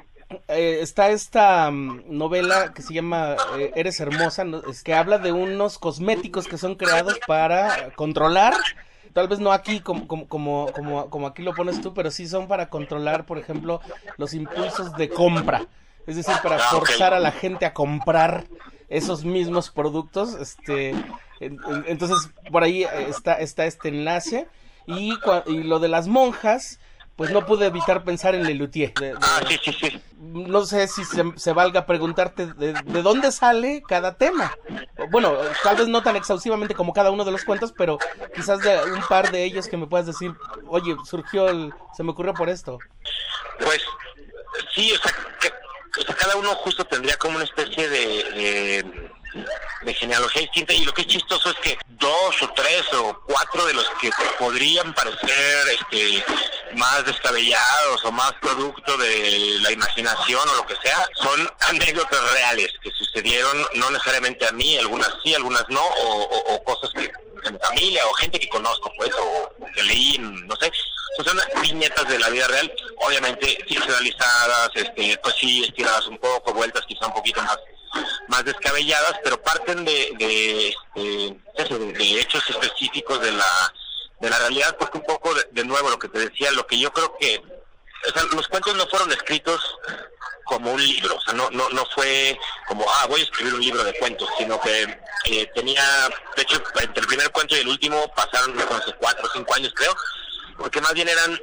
eh, 0.48 0.78
está 0.80 1.10
esta 1.10 1.70
mm, 1.70 2.04
novela 2.06 2.72
que 2.72 2.82
se 2.82 2.94
llama 2.94 3.36
eh, 3.58 3.72
Eres 3.74 3.98
Hermosa, 4.00 4.44
es 4.70 4.82
que 4.82 4.94
habla 4.94 5.18
de 5.18 5.32
unos 5.32 5.78
cosméticos 5.78 6.46
que 6.46 6.56
son 6.58 6.76
creados 6.76 7.18
para 7.26 7.92
controlar 7.96 8.54
tal 9.12 9.28
vez 9.28 9.38
no 9.40 9.52
aquí 9.52 9.80
como, 9.80 10.06
como, 10.06 10.26
como, 10.26 11.10
como, 11.10 11.26
aquí 11.26 11.42
lo 11.42 11.54
pones 11.54 11.80
tú, 11.80 11.94
pero 11.94 12.10
sí 12.10 12.26
son 12.28 12.48
para 12.48 12.68
controlar, 12.68 13.26
por 13.26 13.38
ejemplo, 13.38 13.80
los 14.16 14.34
impulsos 14.34 14.92
de 14.94 15.08
compra. 15.08 15.66
Es 16.06 16.16
decir, 16.16 16.34
para 16.42 16.56
ah, 16.56 16.70
forzar 16.70 17.14
a 17.14 17.20
la 17.20 17.30
gente 17.30 17.66
a 17.66 17.74
comprar 17.74 18.44
esos 18.88 19.24
mismos 19.24 19.70
productos. 19.70 20.34
Este, 20.34 20.94
entonces, 21.40 22.30
por 22.50 22.62
ahí 22.62 22.84
está, 23.08 23.34
está 23.34 23.66
este 23.66 23.88
enlace. 23.88 24.48
Y, 24.86 25.12
y 25.46 25.62
lo 25.62 25.78
de 25.78 25.88
las 25.88 26.08
monjas, 26.08 26.80
pues 27.20 27.32
no 27.32 27.44
pude 27.44 27.66
evitar 27.66 28.02
pensar 28.02 28.34
en 28.34 28.44
Lelutier. 28.44 28.94
ah, 29.20 29.42
sí, 29.46 29.60
sí, 29.62 29.72
sí. 29.78 30.00
No 30.18 30.64
sé 30.64 30.88
si 30.88 31.02
se, 31.04 31.52
valga 31.52 31.84
preguntarte 31.84 32.46
de, 32.46 32.72
dónde 33.02 33.30
sale 33.30 33.82
cada 33.86 34.14
tema. 34.14 34.56
Bueno, 35.10 35.36
tal 35.62 35.76
vez 35.76 35.86
no 35.88 36.02
tan 36.02 36.16
exhaustivamente 36.16 36.74
como 36.74 36.94
cada 36.94 37.10
uno 37.10 37.26
de 37.26 37.30
los 37.30 37.44
cuentos, 37.44 37.74
pero 37.76 37.98
quizás 38.34 38.60
de 38.60 38.74
un 38.90 39.02
par 39.02 39.30
de 39.30 39.44
ellos 39.44 39.68
que 39.68 39.76
me 39.76 39.86
puedas 39.86 40.06
decir, 40.06 40.32
oye, 40.66 40.96
surgió 41.04 41.50
el, 41.50 41.74
se 41.94 42.02
me 42.02 42.12
ocurrió 42.12 42.32
por 42.32 42.48
esto. 42.48 42.78
Pues 43.58 43.82
sí, 44.74 44.90
o 44.90 44.96
sea, 44.96 45.12
que, 45.40 46.14
cada 46.14 46.36
uno 46.36 46.54
justo 46.54 46.86
tendría 46.86 47.18
como 47.18 47.36
una 47.36 47.44
especie 47.44 47.86
de 47.86 49.10
de 49.82 49.94
genealogía 49.94 50.42
distinta 50.42 50.72
y 50.72 50.84
lo 50.84 50.92
que 50.92 51.02
es 51.02 51.08
chistoso 51.08 51.50
es 51.50 51.56
que 51.56 51.78
dos 51.88 52.42
o 52.42 52.52
tres 52.54 52.82
o 52.94 53.22
cuatro 53.26 53.64
de 53.66 53.74
los 53.74 53.88
que 54.00 54.10
podrían 54.38 54.92
parecer 54.94 55.68
este 55.68 56.24
más 56.74 57.04
descabellados 57.04 58.04
o 58.04 58.12
más 58.12 58.32
producto 58.34 58.96
de 58.96 59.58
la 59.60 59.72
imaginación 59.72 60.48
o 60.48 60.54
lo 60.56 60.66
que 60.66 60.76
sea 60.82 61.08
son 61.14 61.50
anécdotas 61.68 62.32
reales 62.32 62.72
que 62.82 62.90
sucedieron 62.90 63.56
no 63.74 63.90
necesariamente 63.90 64.46
a 64.46 64.52
mí 64.52 64.76
algunas 64.76 65.10
sí 65.22 65.34
algunas 65.34 65.64
no 65.68 65.82
o, 65.84 66.62
cosas 66.64 66.90
que 66.90 67.10
en 67.48 67.58
familia 67.58 68.02
o 68.06 68.12
gente 68.14 68.38
que 68.38 68.48
conozco 68.48 68.92
pues 68.96 69.10
o 69.18 69.52
que 69.74 69.82
leí 69.82 70.18
no 70.18 70.54
sé. 70.56 70.70
Son 71.24 71.38
viñetas 71.62 72.08
de 72.08 72.18
la 72.18 72.28
vida 72.28 72.46
real 72.48 72.72
obviamente 72.98 73.58
ficcionalizadas 73.66 74.70
este 74.74 75.18
pues 75.22 75.34
sí 75.36 75.64
estiradas 75.64 76.06
un 76.06 76.18
poco 76.18 76.52
vueltas 76.52 76.84
quizá 76.86 77.06
un 77.06 77.14
poquito 77.14 77.42
más 77.42 77.58
más 78.28 78.44
descabelladas, 78.44 79.16
pero 79.22 79.42
parten 79.42 79.84
de, 79.84 80.12
de, 80.18 80.68
este, 81.56 81.78
de, 81.78 82.20
hechos 82.20 82.48
específicos 82.48 83.20
de 83.20 83.32
la, 83.32 83.74
de 84.20 84.30
la 84.30 84.38
realidad, 84.38 84.76
porque 84.78 84.98
un 84.98 85.04
poco 85.04 85.34
de, 85.34 85.64
nuevo 85.64 85.90
lo 85.90 85.98
que 85.98 86.08
te 86.08 86.18
decía, 86.18 86.52
lo 86.52 86.66
que 86.66 86.78
yo 86.78 86.92
creo 86.92 87.16
que 87.18 87.42
los 88.32 88.48
cuentos 88.48 88.74
no 88.76 88.86
fueron 88.86 89.12
escritos 89.12 89.60
como 90.44 90.72
un 90.72 90.82
libro, 90.82 91.14
o 91.16 91.20
sea, 91.20 91.34
no, 91.34 91.50
no, 91.50 91.68
no 91.70 91.86
fue 91.94 92.38
como, 92.66 92.84
ah, 92.88 93.06
voy 93.08 93.20
a 93.20 93.24
escribir 93.24 93.54
un 93.54 93.60
libro 93.60 93.84
de 93.84 93.96
cuentos, 93.98 94.28
sino 94.36 94.60
que 94.60 94.98
eh, 95.26 95.50
tenía, 95.54 95.84
de 96.34 96.42
hecho, 96.42 96.62
entre 96.80 97.02
el 97.02 97.06
primer 97.06 97.30
cuento 97.30 97.56
y 97.56 97.60
el 97.60 97.68
último 97.68 98.12
pasaron, 98.14 98.56
no 98.56 98.82
sé, 98.82 98.94
cuatro 98.98 99.28
o 99.28 99.32
cinco 99.32 99.54
años 99.54 99.72
creo, 99.76 99.94
porque 100.58 100.80
más 100.80 100.92
bien 100.92 101.08
eran 101.08 101.38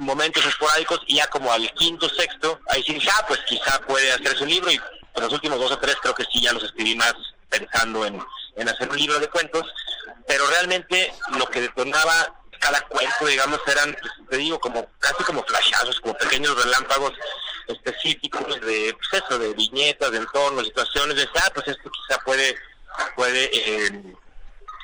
momentos 0.00 0.44
esporádicos 0.44 1.00
y 1.06 1.16
ya 1.16 1.26
como 1.28 1.52
al 1.52 1.70
quinto, 1.74 2.08
sexto, 2.08 2.60
ahí 2.68 2.82
sí 2.82 2.98
ah, 3.10 3.24
pues 3.26 3.40
quizá 3.46 3.80
puede 3.80 4.12
hacerse 4.12 4.44
un 4.44 4.50
libro 4.50 4.70
y 4.70 4.80
pero 5.14 5.26
los 5.26 5.34
últimos 5.34 5.58
dos 5.58 5.72
o 5.72 5.78
tres 5.78 5.96
creo 6.00 6.14
que 6.14 6.24
sí 6.24 6.40
ya 6.40 6.52
los 6.52 6.64
escribí 6.64 6.94
más 6.96 7.14
pensando 7.48 8.06
en, 8.06 8.20
hacer 8.68 8.88
un 8.88 8.96
libro 8.96 9.18
de 9.18 9.28
cuentos, 9.28 9.64
pero 10.26 10.46
realmente 10.46 11.12
lo 11.36 11.46
que 11.46 11.60
detonaba 11.60 12.34
cada 12.60 12.80
cuento, 12.82 13.26
digamos, 13.26 13.60
eran, 13.66 13.96
pues, 14.00 14.12
te 14.30 14.36
digo, 14.36 14.60
como 14.60 14.86
casi 14.98 15.24
como 15.24 15.42
flashazos, 15.42 16.00
como 16.00 16.14
pequeños 16.14 16.62
relámpagos 16.62 17.12
específicos 17.66 18.60
de, 18.60 18.94
pues 18.96 19.22
eso, 19.24 19.38
de 19.38 19.52
viñetas, 19.54 20.12
de 20.12 20.18
entornos, 20.18 20.66
situaciones, 20.66 21.16
de, 21.16 21.28
ah, 21.34 21.50
pues 21.54 21.68
esto 21.68 21.90
quizá 21.90 22.20
puede, 22.20 22.56
puede 23.16 23.50
eh, 23.52 24.14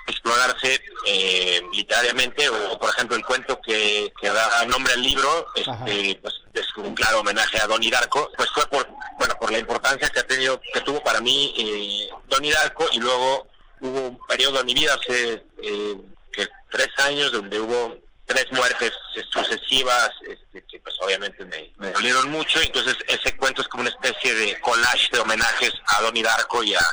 explorarse 0.08 0.80
eh, 1.06 1.62
literariamente, 1.72 2.48
o 2.48 2.78
por 2.78 2.90
ejemplo 2.90 3.16
el 3.16 3.24
cuento 3.24 3.60
que, 3.60 4.12
que 4.20 4.28
da 4.28 4.64
nombre 4.66 4.94
al 4.94 5.02
libro, 5.02 5.46
este, 5.54 6.18
pues, 6.20 6.34
es 6.54 6.66
un 6.76 6.94
claro 6.94 7.20
homenaje 7.20 7.60
a 7.60 7.66
Don 7.66 7.80
Darko, 7.88 8.30
pues 8.36 8.50
fue 8.50 8.66
por, 8.66 8.88
bueno, 9.18 9.34
por 9.38 9.52
la 9.52 9.58
importancia 9.58 10.08
que 10.10 10.20
ha 10.20 10.26
tenido, 10.26 10.60
que 10.72 10.80
tuvo 10.80 11.02
para 11.02 11.20
mí 11.20 11.54
eh, 11.58 12.10
Don 12.28 12.42
Darko, 12.42 12.86
y 12.92 12.98
luego 12.98 13.46
hubo 13.80 14.00
un 14.08 14.18
periodo 14.26 14.60
en 14.60 14.66
mi 14.66 14.74
vida 14.74 14.94
hace 14.94 15.44
eh, 15.62 15.96
que 16.32 16.48
tres 16.70 16.88
años 16.98 17.32
donde 17.32 17.60
hubo 17.60 17.96
tres 18.28 18.46
muertes 18.52 18.92
sucesivas 19.32 20.10
este, 20.26 20.62
que 20.70 20.78
pues 20.80 20.94
obviamente 21.00 21.44
me, 21.46 21.72
me, 21.78 21.90
dolieron 21.92 22.30
mucho. 22.30 22.60
Entonces 22.60 22.96
ese 23.06 23.34
cuento 23.36 23.62
es 23.62 23.68
como 23.68 23.82
una 23.82 23.90
especie 23.90 24.34
de 24.34 24.60
collage 24.60 25.08
de 25.12 25.20
homenajes 25.20 25.72
a 25.86 26.02
Don 26.02 26.14
Darko 26.14 26.62
y 26.62 26.74
a 26.74 26.84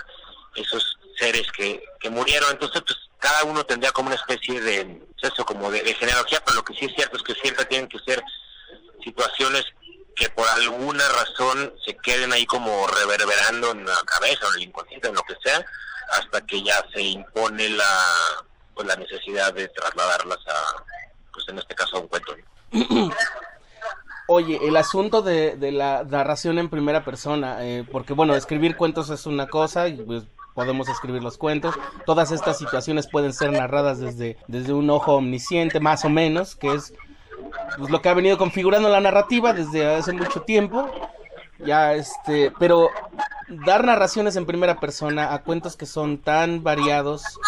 esos 0.56 0.98
seres 1.18 1.46
que, 1.52 1.84
que 2.00 2.10
murieron. 2.10 2.52
Entonces 2.52 2.82
pues 2.88 2.98
cada 3.26 3.44
uno 3.46 3.66
tendría 3.66 3.92
como 3.92 4.08
una 4.08 4.18
especie 4.18 4.62
de, 4.62 5.02
eso, 5.20 5.44
como 5.46 5.72
de, 5.72 5.80
genealogía, 5.96 6.40
pero 6.46 6.58
lo 6.58 6.64
que 6.64 6.76
sí 6.76 6.86
es 6.86 6.94
cierto 6.94 7.18
es 7.18 7.24
que 7.24 7.34
siempre 7.34 7.66
tienen 7.66 7.90
que 7.90 7.98
ser 7.98 8.24
situaciones 9.04 9.66
que 10.16 10.30
por 10.30 10.48
alguna 10.48 11.04
razón 11.10 11.74
se 11.84 11.98
queden 11.98 12.32
ahí 12.34 12.46
como 12.46 12.86
reverberando 12.86 13.72
en 13.72 13.84
la 13.84 13.98
cabeza 14.06 14.46
o 14.46 14.50
en 14.52 14.62
el 14.62 14.68
inconsciente, 14.68 15.08
en 15.08 15.16
lo 15.16 15.24
que 15.24 15.34
sea, 15.44 15.66
hasta 16.12 16.46
que 16.46 16.62
ya 16.62 16.76
se 16.94 17.02
impone 17.02 17.68
la, 17.70 18.06
pues, 18.76 18.88
la 18.88 18.96
necesidad 18.96 19.52
de 19.56 19.70
trasladarlas 19.70 20.48
a, 20.48 20.84
pues 21.34 21.50
en 21.50 21.58
este 21.58 21.74
caso 21.74 21.98
a 21.98 22.02
un 22.02 22.08
cuento. 22.08 22.36
Oye, 24.28 24.60
el 24.62 24.78
asunto 24.78 25.24
de, 25.24 25.56
de 25.56 25.72
la 25.72 26.04
narración 26.04 26.60
en 26.60 26.70
primera 26.70 27.04
persona, 27.04 27.66
eh, 27.66 27.88
porque 27.92 28.14
bueno, 28.14 28.36
escribir 28.36 28.78
cuentos 28.78 29.10
es 29.10 29.26
una 29.26 29.48
cosa 29.48 29.88
y 29.88 29.96
pues 29.96 30.26
podemos 30.56 30.90
escribir 30.90 31.22
los 31.22 31.38
cuentos. 31.38 31.76
Todas 32.06 32.32
estas 32.32 32.58
situaciones 32.58 33.08
pueden 33.08 33.34
ser 33.34 33.52
narradas 33.52 34.00
desde, 34.00 34.38
desde 34.48 34.74
un 34.74 34.90
ojo 34.90 35.14
omnisciente, 35.16 35.80
más 35.80 36.04
o 36.06 36.10
menos, 36.10 36.56
que 36.56 36.74
es 36.74 36.94
pues, 37.78 37.92
lo 37.92 38.02
que 38.02 38.10
ha 38.10 38.14
venido 38.16 38.40
configurando 38.40 38.90
la 38.90 39.02
narrativa 39.02 39.54
desde 39.54 39.86
hace 39.86 40.14
mucho 40.14 40.42
tiempo. 40.42 40.90
Ya, 41.60 41.94
este, 41.94 42.52
pero 42.58 42.90
dar 43.66 43.86
narraciones 43.86 44.36
en 44.36 44.46
primera 44.46 44.80
persona 44.80 45.34
a 45.34 45.44
cuentos 45.44 45.78
que 45.78 45.86
son 45.86 46.18
tan 46.18 46.64
variados 46.64 47.40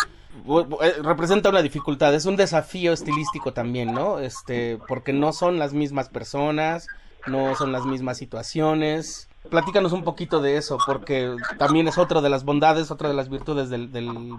eh, 0.45 0.93
representa 1.01 1.49
una 1.49 1.61
dificultad, 1.61 2.13
es 2.13 2.25
un 2.25 2.35
desafío 2.35 2.93
estilístico 2.93 3.53
también, 3.53 3.93
¿no? 3.93 4.19
Este, 4.19 4.77
porque 4.87 5.11
no 5.11 5.33
son 5.33 5.59
las 5.59 5.73
mismas 5.73 6.09
personas, 6.09 6.87
no 7.25 7.55
son 7.55 7.71
las 7.71 7.85
mismas 7.85 8.17
situaciones, 8.17 9.27
platícanos 9.47 9.91
un 9.91 10.03
poquito 10.03 10.41
de 10.41 10.57
eso, 10.57 10.77
porque 10.85 11.35
también 11.57 11.87
es 11.87 11.97
otra 11.97 12.21
de 12.21 12.29
las 12.29 12.43
bondades, 12.43 12.91
otra 12.91 13.09
de 13.09 13.15
las 13.15 13.29
virtudes 13.29 13.69
del, 13.69 13.87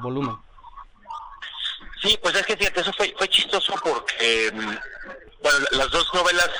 volumen. 0.00 0.36
Sí, 2.02 2.18
pues 2.22 2.34
es 2.36 2.46
que 2.46 2.56
fíjate, 2.56 2.80
eso 2.80 2.92
fue, 2.92 3.28
chistoso 3.28 3.74
porque, 3.82 4.50
mm, 4.52 4.76
bueno, 5.42 5.58
las 5.72 5.90
dos 5.90 6.08
novelas 6.14 6.50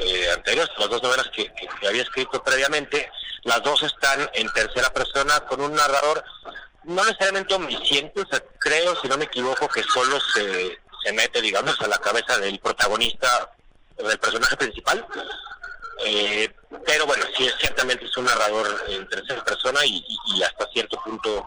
eh, 0.00 0.30
anteriores, 0.34 0.70
las 0.78 0.90
dos 0.90 1.02
novelas 1.02 1.28
que, 1.30 1.50
había 1.86 2.02
escrito 2.02 2.42
previamente, 2.42 3.10
las 3.44 3.62
dos 3.62 3.82
están 3.82 4.28
en 4.34 4.48
tercera 4.52 4.92
persona 4.92 5.40
con 5.40 5.60
un 5.60 5.74
narrador 5.74 6.22
no 6.84 7.02
necesariamente 7.02 7.54
omnisciente, 7.54 8.20
o 8.20 8.26
sea, 8.26 8.42
creo, 8.58 8.94
si 9.00 9.08
no 9.08 9.16
me 9.16 9.24
equivoco, 9.24 9.66
que 9.68 9.82
solo 9.82 10.20
se, 10.20 10.78
se 11.02 11.12
mete, 11.14 11.40
digamos, 11.40 11.80
a 11.80 11.88
la 11.88 11.98
cabeza 11.98 12.36
del 12.38 12.58
protagonista, 12.58 13.54
del 13.96 14.18
personaje 14.18 14.56
principal, 14.56 15.06
eh, 16.04 16.52
pero 16.86 17.06
bueno, 17.06 17.24
sí, 17.36 17.48
ciertamente 17.60 18.04
es 18.04 18.16
un 18.16 18.24
narrador 18.24 18.84
en 18.88 19.08
tercera 19.08 19.44
persona 19.44 19.80
y, 19.84 20.02
hasta 20.42 20.68
cierto 20.72 21.00
punto 21.02 21.46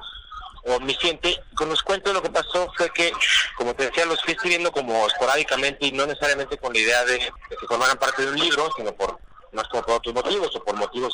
omnisciente. 0.66 1.42
Con 1.56 1.70
los 1.70 1.82
cuentos 1.82 2.14
lo 2.14 2.22
que 2.22 2.30
pasó 2.30 2.72
fue 2.76 2.90
que, 2.92 3.12
como 3.58 3.76
te 3.76 3.86
decía, 3.86 4.06
los 4.06 4.22
fui 4.22 4.34
escribiendo 4.34 4.72
como 4.72 5.08
esporádicamente 5.08 5.88
y 5.88 5.92
no 5.92 6.06
necesariamente 6.06 6.58
con 6.58 6.74
la 6.74 6.80
idea 6.80 7.06
de, 7.06 7.20
que 7.20 7.68
formaran 7.68 7.98
parte 7.98 8.24
de 8.24 8.32
un 8.32 8.40
libro, 8.40 8.70
sino 8.76 8.94
por 8.94 9.20
más 9.54 9.68
como 9.70 9.84
por 9.84 9.96
otros 9.96 10.14
motivos 10.14 10.56
o 10.56 10.64
por 10.64 10.76
motivos 10.76 11.14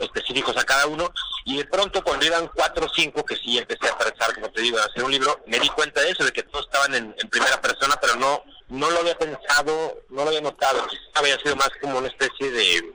específicos 0.00 0.56
a 0.56 0.64
cada 0.64 0.86
uno. 0.86 1.12
Y 1.44 1.58
de 1.58 1.64
pronto 1.64 2.02
cuando 2.02 2.24
iban 2.24 2.48
cuatro 2.54 2.86
o 2.86 2.94
cinco, 2.94 3.24
que 3.24 3.36
sí 3.36 3.58
empecé 3.58 3.88
a 3.88 3.98
pensar, 3.98 4.34
como 4.34 4.50
te 4.50 4.62
digo, 4.62 4.78
a 4.78 4.84
hacer 4.84 5.04
un 5.04 5.10
libro, 5.10 5.40
me 5.46 5.58
di 5.58 5.68
cuenta 5.70 6.00
de 6.00 6.10
eso, 6.10 6.24
de 6.24 6.32
que 6.32 6.42
todos 6.44 6.66
estaban 6.66 6.94
en, 6.94 7.14
primera 7.30 7.60
persona, 7.60 7.96
pero 8.00 8.16
no 8.16 8.42
no 8.72 8.90
lo 8.90 9.00
había 9.00 9.16
pensado, 9.18 10.02
no 10.08 10.22
lo 10.22 10.28
había 10.28 10.40
notado, 10.40 10.86
había 11.14 11.38
sido 11.40 11.56
más 11.56 11.70
como 11.80 11.98
una 11.98 12.08
especie 12.08 12.50
de, 12.50 12.94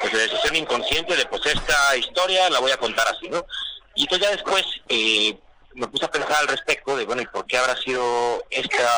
pues, 0.00 0.12
de 0.12 0.18
decisión 0.20 0.56
inconsciente 0.56 1.14
de 1.14 1.26
pues 1.26 1.44
esta 1.44 1.96
historia 1.96 2.48
la 2.48 2.60
voy 2.60 2.72
a 2.72 2.78
contar 2.78 3.06
así, 3.08 3.28
¿no? 3.28 3.44
Y 3.94 4.04
entonces 4.04 4.26
ya 4.26 4.34
después 4.34 4.64
eh, 4.88 5.38
me 5.74 5.86
puse 5.88 6.06
a 6.06 6.10
pensar 6.10 6.38
al 6.38 6.48
respecto 6.48 6.96
de, 6.96 7.04
bueno, 7.04 7.20
¿y 7.20 7.26
por 7.26 7.46
qué 7.46 7.58
habrá 7.58 7.76
sido 7.76 8.42
esta 8.48 8.88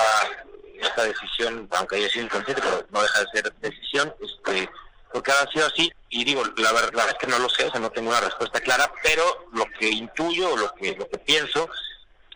esta 0.81 1.05
decisión, 1.05 1.69
aunque 1.73 1.97
haya 1.97 2.09
sido 2.09 2.27
inconsciente, 2.27 2.63
pero 2.63 2.87
no 2.91 3.03
deja 3.03 3.21
de 3.21 3.27
ser 3.33 3.53
decisión, 3.55 4.15
este, 4.21 4.69
porque 5.13 5.33
ha 5.33 5.51
sido 5.51 5.67
así, 5.67 5.93
y 6.11 6.25
digo, 6.25 6.43
la, 6.57 6.73
verdad 6.73 7.09
es 7.09 7.15
que 7.15 7.27
no 7.27 7.39
lo 7.39 7.49
sé, 7.49 7.65
o 7.65 7.71
sea, 7.71 7.81
no 7.81 7.91
tengo 7.91 8.11
una 8.11 8.21
respuesta 8.21 8.61
clara, 8.61 8.93
pero 9.03 9.49
lo 9.53 9.65
que 9.79 9.89
intuyo, 9.89 10.57
lo 10.57 10.73
que, 10.75 10.95
lo 10.97 11.09
que 11.09 11.19
pienso, 11.19 11.69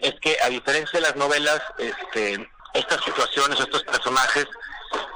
es 0.01 0.15
que 0.21 0.37
a 0.43 0.49
diferencia 0.49 0.99
de 0.99 1.07
las 1.07 1.17
novelas, 1.17 1.61
este, 1.79 2.49
estas 2.75 3.03
situaciones, 3.05 3.61
estos 3.61 3.83
personajes, 3.85 4.47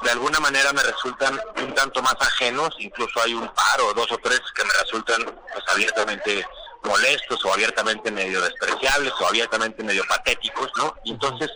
de 0.02 0.11
alguna 0.11 0.40
manera 0.40 0.73
me 0.73 0.82
resultan 0.82 1.40
un 1.62 1.75
tanto 1.75 2.02
más 2.02 2.16
ajenos, 2.21 2.75
incluso 2.78 3.21
hay 3.23 3.35
un 3.35 3.49
par 3.49 3.80
o 3.80 3.94
dos 3.94 4.11
o 4.12 4.18
tres 4.18 4.40
que 4.54 4.64
me 4.64 4.73
resultan 4.82 5.25
pues, 5.25 5.64
abiertamente 5.73 6.44
molestos 6.85 7.44
o 7.44 7.52
abiertamente 7.52 8.11
medio 8.11 8.40
despreciables 8.40 9.12
o 9.21 9.26
abiertamente 9.28 9.82
medio 9.82 10.04
patéticos, 10.09 10.71
¿no? 10.76 10.94
Entonces 11.04 11.50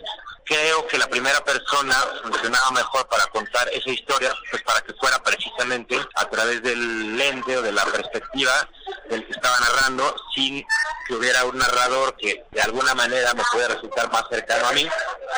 creo 0.47 0.87
que 0.87 0.97
la 0.97 1.07
primera 1.07 1.43
persona 1.43 1.93
funcionaba 2.23 2.71
mejor 2.71 3.07
para 3.07 3.25
contar 3.27 3.67
esa 3.69 3.89
historia, 3.89 4.33
pues 4.49 4.63
para 4.63 4.81
que 4.81 4.93
fuera 4.93 5.21
precisamente 5.21 5.99
a 6.15 6.29
través 6.29 6.63
del 6.63 7.17
lente 7.17 7.57
o 7.57 7.61
de 7.61 7.71
la 7.71 7.85
perspectiva 7.85 8.67
del 9.09 9.25
que 9.25 9.33
estaba 9.33 9.59
narrando, 9.59 10.15
sin 10.33 10.65
que 11.07 11.13
hubiera 11.13 11.43
un 11.45 11.57
narrador 11.57 12.15
que 12.17 12.43
de 12.51 12.61
alguna 12.61 12.93
manera 12.95 13.33
me 13.33 13.43
pudiera 13.51 13.75
resultar 13.75 14.11
más 14.11 14.23
cercano 14.29 14.67
a 14.67 14.71
mí, 14.71 14.87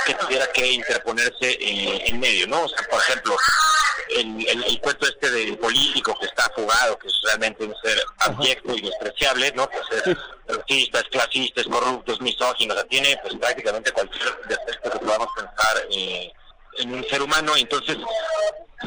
que 0.05 0.13
tuviera 0.15 0.47
que 0.51 0.67
interponerse 0.67 1.51
eh, 1.59 2.03
en 2.05 2.19
medio, 2.19 2.47
¿no? 2.47 2.63
O 2.63 2.69
sea, 2.69 2.85
por 2.89 2.99
ejemplo, 3.01 3.35
el, 4.09 4.47
el, 4.47 4.81
cuento 4.81 5.07
este 5.07 5.29
del 5.29 5.57
político 5.57 6.17
que 6.19 6.25
está 6.25 6.49
fugado, 6.55 6.97
que 6.97 7.07
es 7.07 7.13
realmente 7.23 7.63
un 7.63 7.75
ser 7.83 8.01
abyecto 8.19 8.75
y 8.75 8.81
despreciable, 8.81 9.51
¿no? 9.55 9.69
Pues 9.69 10.05
es 10.05 10.17
racistas, 10.47 11.03
clasistas, 11.11 11.65
corruptos, 11.65 12.21
misóginos, 12.21 12.75
o 12.75 12.79
sea, 12.79 12.89
tiene 12.89 13.17
pues 13.21 13.35
prácticamente 13.35 13.91
cualquier 13.91 14.39
defecto 14.47 14.98
que 14.99 15.05
podamos 15.05 15.29
pensar 15.35 15.87
eh, 15.91 16.31
en 16.77 16.93
un 16.93 17.03
ser 17.05 17.21
humano, 17.21 17.53
entonces 17.57 17.97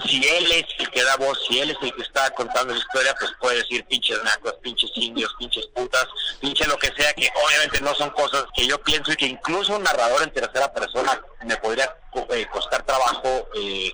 si 0.06 0.26
él 0.26 0.50
es 0.52 0.64
el 0.78 0.90
que 0.90 1.04
da 1.04 1.16
voz, 1.16 1.38
si 1.46 1.60
él 1.60 1.70
es 1.70 1.76
el 1.82 1.92
que 1.94 2.02
está 2.02 2.30
contando 2.30 2.72
la 2.72 2.78
historia, 2.78 3.14
pues 3.18 3.30
puede 3.40 3.58
decir 3.58 3.84
pinches 3.86 4.22
nacos, 4.24 4.54
pinches 4.62 4.90
indios, 4.94 5.34
pinches 5.38 5.66
putas, 5.74 6.06
pinche 6.40 6.66
lo 6.66 6.78
que 6.78 6.90
sea, 6.96 7.12
que 7.12 7.30
obviamente 7.44 7.80
no 7.82 7.94
son 7.94 8.10
cosas 8.10 8.44
que 8.54 8.66
yo 8.66 8.82
pienso 8.82 9.12
y 9.12 9.16
que 9.16 9.26
incluso 9.26 9.76
un 9.76 9.82
narrador 9.82 10.22
en 10.22 10.32
tercera 10.32 10.72
persona 10.72 11.20
me 11.44 11.56
podría 11.58 11.94
eh, 12.30 12.46
costar 12.50 12.82
trabajo 12.84 13.48
eh, 13.54 13.92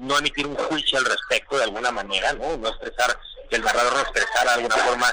no 0.00 0.18
emitir 0.18 0.46
un 0.46 0.56
juicio 0.56 0.98
al 0.98 1.04
respecto 1.04 1.56
de 1.56 1.64
alguna 1.64 1.90
manera, 1.90 2.32
¿no? 2.34 2.56
No 2.56 2.68
expresar, 2.68 3.18
que 3.50 3.56
el 3.56 3.62
narrador 3.62 3.94
no 3.94 4.00
expresara 4.00 4.52
de 4.52 4.56
alguna 4.56 4.76
forma, 4.76 5.12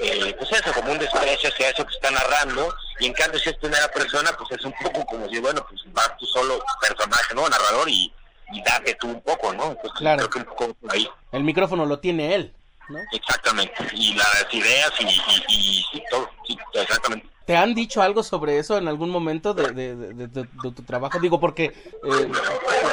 eh, 0.00 0.34
pues 0.36 0.52
eso, 0.52 0.72
como 0.74 0.92
un 0.92 0.98
desprecio 0.98 1.48
hacia 1.48 1.70
eso 1.70 1.86
que 1.86 1.94
está 1.94 2.10
narrando, 2.10 2.74
y 3.00 3.06
en 3.06 3.12
cambio 3.14 3.40
si 3.40 3.48
es 3.48 3.56
primera 3.56 3.88
persona, 3.88 4.30
pues 4.36 4.50
es 4.52 4.64
un 4.64 4.74
poco 4.82 5.04
como 5.06 5.28
si, 5.28 5.38
bueno, 5.40 5.64
pues 5.68 5.80
va 5.96 6.16
tu 6.16 6.26
solo 6.26 6.62
personaje, 6.80 7.34
¿no? 7.34 7.48
Narrador 7.48 7.88
y, 7.88 8.12
y 8.52 8.62
date 8.62 8.94
tú 8.94 9.08
un 9.08 9.22
poco, 9.22 9.52
¿no? 9.54 9.70
Entonces, 9.70 9.92
claro. 9.98 10.28
creo 10.28 10.30
que 10.30 10.50
un 10.50 10.56
poco 10.56 10.76
ahí. 10.90 11.08
El 11.32 11.42
micrófono 11.42 11.86
lo 11.86 11.98
tiene 11.98 12.34
él, 12.34 12.54
¿no? 12.90 12.98
Exactamente, 13.12 13.74
y 13.94 14.14
las 14.14 14.46
ideas 14.52 14.92
y, 15.00 15.04
y, 15.48 15.84
y 15.92 16.02
todo, 16.10 16.28
sí, 16.46 16.58
exactamente. 16.74 17.30
¿Te 17.50 17.56
han 17.56 17.74
dicho 17.74 18.00
algo 18.00 18.22
sobre 18.22 18.58
eso 18.58 18.78
en 18.78 18.86
algún 18.86 19.10
momento 19.10 19.54
de, 19.54 19.72
de, 19.72 20.46
tu 20.62 20.82
trabajo? 20.84 21.18
Digo, 21.18 21.40
porque, 21.40 21.64
eh, 21.64 22.30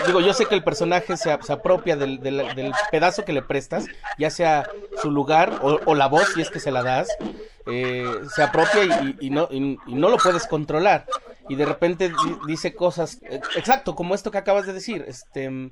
digo, 0.08 0.20
yo 0.20 0.34
sé 0.34 0.48
que 0.48 0.56
el 0.56 0.64
personaje 0.64 1.16
se, 1.16 1.32
apropia 1.32 1.96
del, 1.96 2.20
del, 2.22 2.72
pedazo 2.90 3.24
que 3.24 3.34
le 3.34 3.44
prestas, 3.44 3.86
ya 4.18 4.32
sea 4.32 4.68
su 5.00 5.12
lugar 5.12 5.60
o, 5.62 5.94
la 5.94 6.08
voz, 6.08 6.34
si 6.34 6.42
es 6.42 6.50
que 6.50 6.60
se 6.60 6.72
la 6.72 6.82
das, 6.82 7.08
eh, 7.68 8.04
se 8.36 8.42
apropia 8.42 9.16
y, 9.20 9.30
no, 9.30 9.48
y, 9.52 9.78
no 9.86 10.10
lo 10.10 10.18
puedes 10.18 10.48
controlar. 10.48 11.06
Y 11.50 11.54
de 11.54 11.66
repente 11.68 12.12
dice 12.48 12.74
cosas, 12.74 13.20
eh, 13.30 13.40
exacto, 13.58 13.94
como 13.94 14.16
esto 14.16 14.32
que 14.32 14.40
acabas 14.40 14.66
de 14.66 14.74
decir, 14.74 15.06
este... 15.08 15.70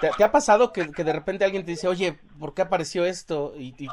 ¿Te, 0.00 0.24
ha 0.24 0.32
pasado 0.32 0.72
que, 0.72 0.84
de 0.84 1.12
repente 1.12 1.44
alguien 1.44 1.64
te 1.64 1.72
dice, 1.72 1.88
oye, 1.88 2.18
¿por 2.38 2.54
qué 2.54 2.62
apareció 2.62 3.04
esto? 3.04 3.54
Y, 3.56 3.88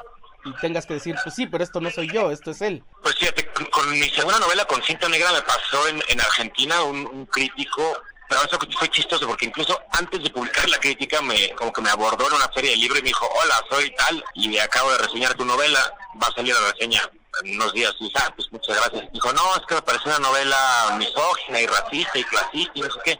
tengas 0.62 0.86
que 0.86 0.96
decir, 0.96 1.16
pues 1.22 1.36
sí, 1.36 1.48
pero 1.48 1.64
esto 1.64 1.82
no 1.82 1.92
soy 1.92 2.10
yo, 2.12 2.32
esto 2.32 2.52
es 2.52 2.62
él. 2.62 2.84
Pues 3.04 3.16
fíjate, 3.16 3.46
con, 3.70 3.90
mi 3.92 4.10
segunda 4.10 4.40
novela, 4.40 4.66
con 4.66 4.82
Cinta 4.82 5.10
Negra, 5.10 5.32
me 5.34 5.42
pasó 5.42 5.88
en, 5.90 6.02
en 6.08 6.22
Argentina 6.22 6.82
un, 6.84 7.26
crítico 7.26 7.98
pero 8.30 8.44
eso 8.44 8.60
fue 8.78 8.88
chistoso 8.90 9.28
porque 9.28 9.48
incluso 9.48 9.82
antes 9.92 10.22
de 10.22 10.30
publicar 10.30 10.70
la 10.70 10.78
crítica 10.78 11.20
me 11.22 11.50
como 11.56 11.74
que 11.74 11.82
me 11.82 11.90
abordó 11.90 12.28
en 12.28 12.34
una 12.34 12.48
feria 12.50 12.70
de 12.70 12.78
libro 12.78 13.00
y 13.00 13.02
me 13.02 13.08
dijo 13.08 13.28
hola 13.28 13.56
soy 13.72 13.90
tal 13.96 14.24
y 14.36 14.56
acabo 14.60 14.92
de 14.92 15.00
reseñar 15.00 15.34
tu 15.34 15.44
novela 15.44 15.80
va 16.22 16.28
a 16.28 16.34
salir 16.36 16.54
la 16.54 16.72
reseña 16.72 17.02
en 17.44 17.56
unos 17.56 17.74
días 17.74 17.96
y 18.00 18.12
ah, 18.16 18.32
pues 18.36 18.52
muchas 18.52 18.78
gracias 18.78 19.12
dijo 19.12 19.34
no 19.34 19.56
es 19.56 19.66
que 19.68 19.76
me 19.76 19.82
parece 19.82 20.10
una 20.10 20.20
novela 20.20 20.96
misógina 21.00 21.60
y 21.60 21.66
racista 21.66 22.20
y 22.20 22.24
clasista 22.24 22.72
y 22.76 22.82
no 22.82 22.92
sé 22.92 23.00
qué 23.04 23.20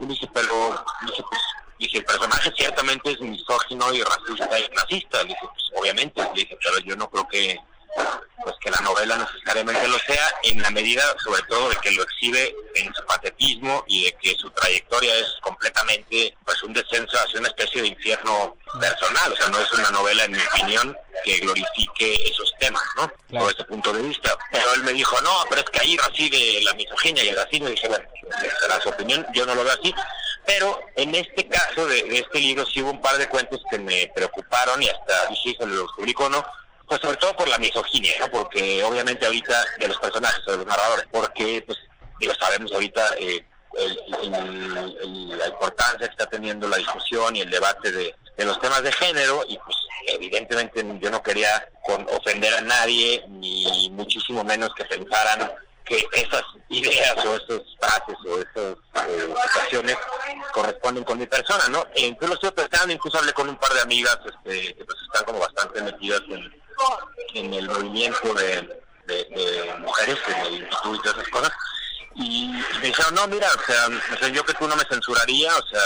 y 0.00 0.06
dije 0.06 0.28
pero 0.34 0.84
dije 1.06 1.24
pues 1.30 1.40
dije, 1.82 1.98
el 1.98 2.04
personaje 2.04 2.52
ciertamente 2.56 3.10
es 3.10 3.20
misógino 3.20 3.92
y 3.92 4.02
racista 4.02 4.58
y 4.58 4.68
racista. 4.68 5.22
Le 5.22 5.28
dije, 5.28 5.48
pues 5.52 5.80
obviamente, 5.80 6.22
le 6.22 6.40
dije, 6.40 6.58
pero 6.62 6.78
yo 6.80 6.96
no 6.96 7.08
creo 7.10 7.28
que 7.28 7.58
pues 8.42 8.56
que 8.60 8.70
la 8.70 8.80
novela 8.80 9.16
necesariamente 9.16 9.86
lo 9.86 9.98
sea, 10.00 10.28
en 10.42 10.60
la 10.60 10.70
medida 10.70 11.02
sobre 11.22 11.42
todo 11.42 11.68
de 11.68 11.76
que 11.76 11.92
lo 11.92 12.02
exhibe 12.02 12.54
en 12.74 12.92
su 12.92 13.04
patetismo 13.04 13.84
y 13.86 14.04
de 14.04 14.12
que 14.14 14.34
su 14.36 14.50
trayectoria 14.50 15.14
es 15.14 15.26
completamente 15.42 16.36
pues 16.44 16.60
un 16.62 16.72
descenso 16.72 17.16
hacia 17.18 17.38
una 17.38 17.48
especie 17.48 17.82
de 17.82 17.88
infierno 17.88 18.56
personal, 18.80 19.32
o 19.32 19.36
sea, 19.36 19.48
no 19.48 19.58
es 19.60 19.70
una 19.72 19.90
novela 19.90 20.24
en 20.24 20.32
mi 20.32 20.38
opinión 20.38 20.96
que 21.24 21.38
glorifique 21.38 22.14
esos 22.28 22.52
temas, 22.58 22.82
¿no? 22.96 23.12
Claro. 23.28 23.44
Por 23.44 23.54
ese 23.54 23.64
punto 23.64 23.92
de 23.92 24.02
vista. 24.02 24.36
Pero 24.50 24.74
él 24.74 24.82
me 24.82 24.92
dijo, 24.92 25.20
no, 25.20 25.44
pero 25.48 25.60
es 25.60 25.70
que 25.70 25.80
ahí 25.80 25.96
reside 25.96 26.62
la 26.62 26.72
misoginia 26.74 27.22
y 27.22 27.28
el 27.28 27.36
racismo, 27.36 27.68
dije, 27.68 27.88
bueno, 27.88 28.04
será 28.60 28.80
su 28.80 28.88
opinión, 28.88 29.24
yo 29.34 29.46
no 29.46 29.54
lo 29.54 29.62
veo 29.62 29.74
así, 29.74 29.94
pero 30.44 30.80
en 30.96 31.14
este 31.14 31.46
caso 31.48 31.86
de, 31.86 32.18
este 32.18 32.40
libro 32.40 32.66
sí 32.66 32.82
hubo 32.82 32.90
un 32.90 33.00
par 33.00 33.16
de 33.16 33.28
cuentos 33.28 33.62
que 33.70 33.78
me 33.78 34.10
preocuparon 34.14 34.82
y 34.82 34.88
hasta 34.88 35.26
dije, 35.28 35.56
se 35.58 35.66
los 35.66 35.92
publicó, 35.92 36.28
¿no? 36.28 36.44
Pues 36.86 37.00
sobre 37.00 37.16
todo 37.16 37.34
por 37.36 37.48
la 37.48 37.58
misoginia, 37.58 38.12
¿no? 38.20 38.30
Porque 38.30 38.82
obviamente 38.82 39.24
ahorita 39.24 39.64
de 39.78 39.88
los 39.88 39.98
personajes, 39.98 40.44
de 40.44 40.56
los 40.56 40.66
narradores, 40.66 41.06
porque 41.10 41.62
pues 41.66 41.78
digo, 42.18 42.34
sabemos 42.34 42.72
ahorita 42.72 43.14
eh, 43.18 43.44
la 45.36 45.46
importancia 45.46 46.06
que 46.06 46.12
está 46.12 46.26
teniendo 46.26 46.68
la 46.68 46.76
discusión 46.76 47.34
y 47.36 47.40
el 47.40 47.50
debate 47.50 47.90
de, 47.90 48.14
los 48.38 48.60
temas 48.60 48.82
de 48.82 48.90
género 48.92 49.44
y 49.48 49.56
pues 49.58 49.76
evidentemente 50.08 50.84
yo 51.00 51.10
no 51.10 51.22
quería 51.22 51.68
con, 51.84 52.04
ofender 52.10 52.52
a 52.54 52.60
nadie 52.60 53.24
ni 53.28 53.88
muchísimo 53.90 54.42
menos 54.42 54.74
que 54.74 54.84
pensaran 54.84 55.52
que 55.92 56.20
esas 56.20 56.42
ideas 56.68 57.16
o 57.24 57.36
esas 57.36 57.62
frases 57.78 58.16
o 58.26 58.38
esas 58.38 58.76
eh, 59.08 59.34
situaciones 59.46 59.96
corresponden 60.52 61.04
con 61.04 61.18
mi 61.18 61.26
persona, 61.26 61.68
¿no? 61.68 61.84
entonces 61.94 62.28
lo 62.28 62.34
estoy 62.34 62.50
pensando, 62.50 62.94
incluso 62.94 63.18
hablé 63.18 63.32
con 63.34 63.48
un 63.48 63.56
par 63.56 63.72
de 63.74 63.82
amigas 63.82 64.18
este, 64.24 64.74
que 64.74 64.84
pues 64.84 64.98
están 65.06 65.24
como 65.24 65.40
bastante 65.40 65.82
metidas 65.82 66.22
en, 66.28 66.52
en 67.34 67.54
el 67.54 67.68
movimiento 67.68 68.32
de, 68.34 68.82
de, 69.06 69.74
mujeres, 69.80 70.18
en 70.28 70.46
el 70.46 70.62
y 70.62 70.68
todas 71.02 71.16
esas 71.16 71.28
cosas, 71.28 71.52
y, 72.14 72.48
me 72.80 72.88
dijeron, 72.88 73.14
no, 73.14 73.26
mira, 73.26 73.48
o 73.48 74.18
sea, 74.18 74.28
yo 74.28 74.44
que 74.44 74.54
tú 74.54 74.68
no 74.68 74.76
me 74.76 74.84
censuraría, 74.84 75.54
o 75.56 75.66
sea, 75.66 75.80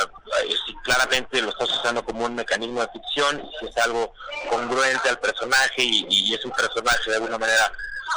si 0.66 0.74
claramente 0.84 1.40
lo 1.40 1.50
estás 1.50 1.70
usando 1.70 2.04
como 2.04 2.24
un 2.24 2.34
mecanismo 2.34 2.80
de 2.80 2.88
ficción, 2.88 3.48
si 3.60 3.66
es 3.66 3.76
algo 3.78 4.12
congruente 4.50 5.08
al 5.08 5.20
personaje 5.20 5.82
y 5.82 6.34
es 6.34 6.44
un 6.44 6.50
personaje 6.50 7.10
de 7.10 7.16
alguna 7.16 7.38
manera 7.38 7.72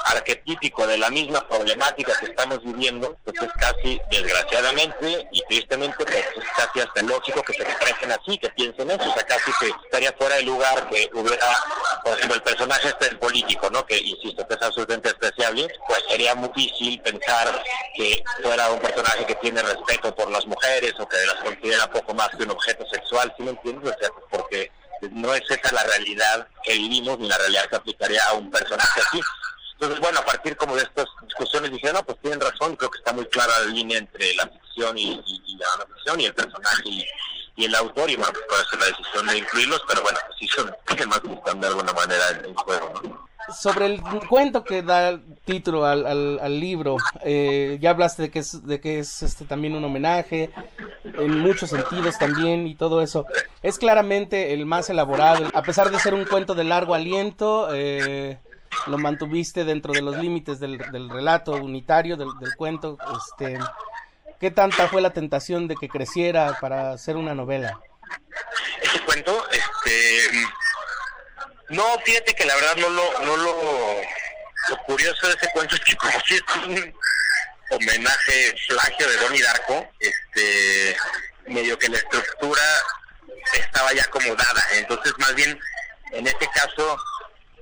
arquetípico 0.06 0.88
de 0.88 0.98
la 0.98 1.10
misma 1.10 1.48
problemática 1.48 2.14
que 2.20 2.28
estamos 2.28 2.64
viviendo, 2.64 3.18
pues 3.24 3.42
es 3.42 3.52
casi, 3.54 4.02
desgraciadamente 4.10 5.28
y 5.32 5.42
tristemente, 5.44 5.96
pues 5.98 6.16
es 6.16 6.50
casi 6.56 6.80
hasta 6.80 7.02
lógico 7.04 7.42
que 7.44 7.54
se 7.54 7.64
expresen 7.64 8.12
así, 8.12 8.38
que 8.38 8.50
piensen 8.50 8.92
eso, 8.92 9.10
o 9.10 9.14
sea, 9.14 9.24
casi 9.24 9.52
que 9.60 9.72
estaría 9.86 10.14
fuera 10.14 10.36
de 10.36 10.44
lugar 10.44 10.90
que 10.90 11.10
hubiera, 11.14 11.48
por 12.04 12.14
ejemplo, 12.14 12.36
el 12.36 12.44
personaje 12.44 12.90
este 12.90 13.06
del 13.06 13.20
político, 13.20 13.70
¿no? 13.70 13.86
Que, 13.86 13.98
insisto, 13.98 14.48
que 14.48 14.54
es 14.54 14.62
absolutamente 14.62 15.10
despreciable, 15.10 15.68
pues 15.88 16.04
sería 16.10 16.36
muy 16.36 16.50
difícil 16.56 17.02
pensar 17.02 17.64
que 17.96 18.24
fuera 18.42 18.70
un 18.72 18.80
personaje 18.80 19.26
que 19.26 19.36
tiene 19.36 19.62
respeto 19.62 20.14
por 20.16 20.30
las 20.32 20.46
mujeres 20.46 20.94
o 21.00 21.08
que 21.08 21.18
las 21.26 21.36
considera 21.36 21.92
poco 21.92 22.14
más 22.14 22.30
que 22.30 22.44
un 22.44 22.52
objeto 22.52 22.86
sexual, 22.90 23.34
¿sí 23.38 23.44
me 23.44 23.52
entiendes? 23.52 23.94
O 23.96 24.00
sea, 24.00 24.10
porque 24.30 24.72
no 25.12 25.34
es 25.34 25.44
esa 25.50 25.74
la 25.74 25.84
realidad 25.84 26.48
que 26.64 26.74
vivimos 26.74 27.20
ni 27.20 27.28
la 27.28 27.38
realidad 27.38 27.70
que 27.70 27.76
aplicaría 27.76 28.22
a 28.30 28.34
un 28.34 28.52
personaje 28.52 29.02
así. 29.02 29.22
Entonces, 29.80 30.02
bueno, 30.02 30.20
a 30.20 30.26
partir 30.26 30.58
como 30.58 30.76
de 30.76 30.82
estas 30.82 31.06
discusiones 31.26 31.72
dije, 31.72 31.94
no, 31.94 32.04
pues 32.04 32.20
tienen 32.20 32.42
razón, 32.42 32.76
creo 32.76 32.92
que 32.92 32.98
está 32.98 33.14
muy 33.14 33.26
clara 33.28 33.54
la 33.64 33.72
línea 33.72 33.98
entre 33.98 34.36
la 34.36 34.46
ficción 34.48 34.98
y, 34.98 35.16
la 35.16 35.68
no 35.80 35.96
ficción 35.96 36.20
y 36.20 36.26
el 36.26 36.34
personaje 36.34 36.90
y, 37.56 37.66
el 37.66 37.76
autor, 37.76 38.10
y 38.10 38.18
bueno, 38.18 38.34
pues 38.34 38.46
puede 38.50 38.66
ser 38.66 38.80
la 38.80 38.86
decisión 38.98 39.28
de 39.28 39.38
incluirlos, 39.38 39.82
pero 39.88 40.02
bueno, 40.02 40.18
sí 40.38 40.48
son 40.48 40.74
temas 40.98 41.22
que 41.22 41.32
están 41.32 41.62
de 41.62 41.68
alguna 41.68 41.94
manera 41.94 42.24
en, 42.44 42.54
juego, 42.54 43.02
¿no? 43.04 43.30
Sobre 43.54 43.86
el 43.86 44.02
cuento 44.30 44.64
que 44.66 44.82
da 44.82 45.18
título 45.46 45.86
al, 45.86 46.06
al, 46.06 46.60
libro, 46.60 46.98
eh, 47.24 47.78
ya 47.82 47.92
hablaste 47.92 48.24
de 48.24 48.32
que 48.32 48.40
es, 48.40 48.66
de 48.66 48.82
que 48.82 49.00
es 49.00 49.24
este, 49.24 49.46
también 49.46 49.76
un 49.76 49.84
homenaje, 49.84 50.52
en 51.04 51.40
muchos 51.40 51.70
sentidos 51.70 52.18
también 52.18 52.68
y 52.68 52.76
todo 52.76 53.02
eso. 53.02 53.26
Es 53.64 53.78
claramente 53.78 54.54
el 54.54 54.66
más 54.66 54.90
elaborado, 54.90 55.48
a 55.54 55.64
pesar 55.64 55.90
de 55.90 56.00
ser 56.00 56.14
un 56.14 56.26
cuento 56.26 56.54
de 56.54 56.66
largo 56.66 56.94
aliento, 56.94 57.74
eh, 57.74 58.40
lo 58.88 58.98
mantuviste 58.98 59.64
dentro 59.66 59.94
de 59.94 60.02
los 60.02 60.18
límites 60.18 60.60
del, 60.60 60.78
del 60.92 61.10
relato 61.10 61.54
unitario 61.54 62.18
del, 62.18 62.30
del 62.40 62.56
cuento. 62.56 62.98
Este, 63.18 63.60
¿Qué 64.40 64.52
tanta 64.52 64.88
fue 64.88 65.02
la 65.02 65.12
tentación 65.12 65.68
de 65.68 65.76
que 65.76 65.90
creciera 65.90 66.58
para 66.60 66.92
hacer 66.92 67.18
una 67.18 67.36
novela? 67.36 67.80
Ese 68.82 69.00
cuento, 69.02 69.46
este, 69.52 70.30
no, 71.70 71.84
fíjate 72.04 72.34
que 72.34 72.46
la 72.46 72.56
verdad 72.56 72.76
no 72.78 72.90
lo, 72.90 73.20
no 73.26 73.38
lo, 73.38 73.56
lo 74.70 74.78
curioso 74.86 75.28
de 75.28 75.34
ese 75.34 75.50
cuento 75.52 75.76
es 75.76 75.82
que 75.82 75.96
como 75.98 76.20
si 76.22 76.36
es 76.36 76.44
un 76.66 76.94
homenaje 77.72 78.56
plagio 78.70 79.08
de 79.10 79.18
Donnie 79.18 79.44
Darko, 79.44 79.88
este, 80.00 80.98
medio 81.48 81.78
que 81.78 81.90
la 81.90 81.98
estructura 81.98 82.64
estaba 83.54 83.94
ya 83.94 84.04
acomodada, 84.04 84.62
entonces 84.74 85.14
más 85.18 85.36
bien 85.36 85.60
en 86.14 86.28
este 86.28 86.48
caso 86.48 86.98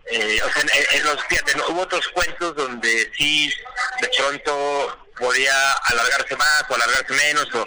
eh, 0.09 0.39
o 0.41 0.49
sea, 0.51 0.63
en, 0.93 1.03
los, 1.03 1.23
fíjate, 1.25 1.53
hubo 1.69 1.81
otros 1.81 2.07
cuentos 2.09 2.55
donde 2.55 3.11
sí, 3.17 3.53
de 4.01 4.09
pronto 4.17 5.07
podía 5.17 5.71
alargarse 5.83 6.35
más 6.37 6.63
o 6.69 6.75
alargarse 6.75 7.13
menos, 7.13 7.53
o, 7.53 7.65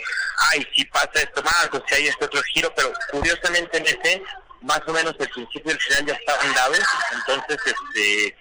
ay, 0.52 0.66
si 0.74 0.84
pasa 0.86 1.10
esto 1.14 1.42
más, 1.42 1.68
o 1.72 1.84
si 1.86 1.94
hay 1.94 2.06
este 2.08 2.24
otro 2.24 2.42
giro, 2.54 2.72
pero 2.74 2.92
curiosamente 3.10 3.76
en 3.78 3.86
este, 3.86 4.22
más 4.62 4.80
o 4.86 4.92
menos 4.92 5.14
el 5.18 5.28
principio 5.28 5.72
y 5.72 5.74
el 5.74 5.80
final 5.80 6.06
ya 6.06 6.14
estaban 6.14 6.54
dados, 6.54 6.80
entonces 7.12 7.58
este 7.66 8.36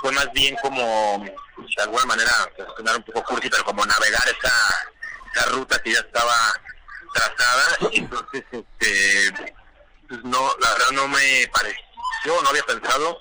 fue 0.00 0.12
más 0.12 0.32
bien 0.32 0.56
como, 0.62 1.24
de 1.58 1.82
alguna 1.82 2.06
manera, 2.06 2.32
sonar 2.76 2.96
un 2.96 3.02
poco 3.02 3.24
cursi, 3.24 3.50
pero 3.50 3.64
como 3.64 3.84
navegar 3.84 4.28
esa, 4.28 4.52
esa 5.34 5.46
ruta 5.46 5.78
que 5.82 5.92
ya 5.92 6.00
estaba 6.00 6.60
trazada, 7.12 7.78
entonces, 7.92 8.44
este, 8.50 9.32
pues 10.08 10.24
no, 10.24 10.54
la 10.60 10.72
verdad 10.72 10.90
no 10.92 11.08
me 11.08 11.48
pareció, 11.52 12.42
no 12.42 12.48
había 12.48 12.62
pensado 12.62 13.20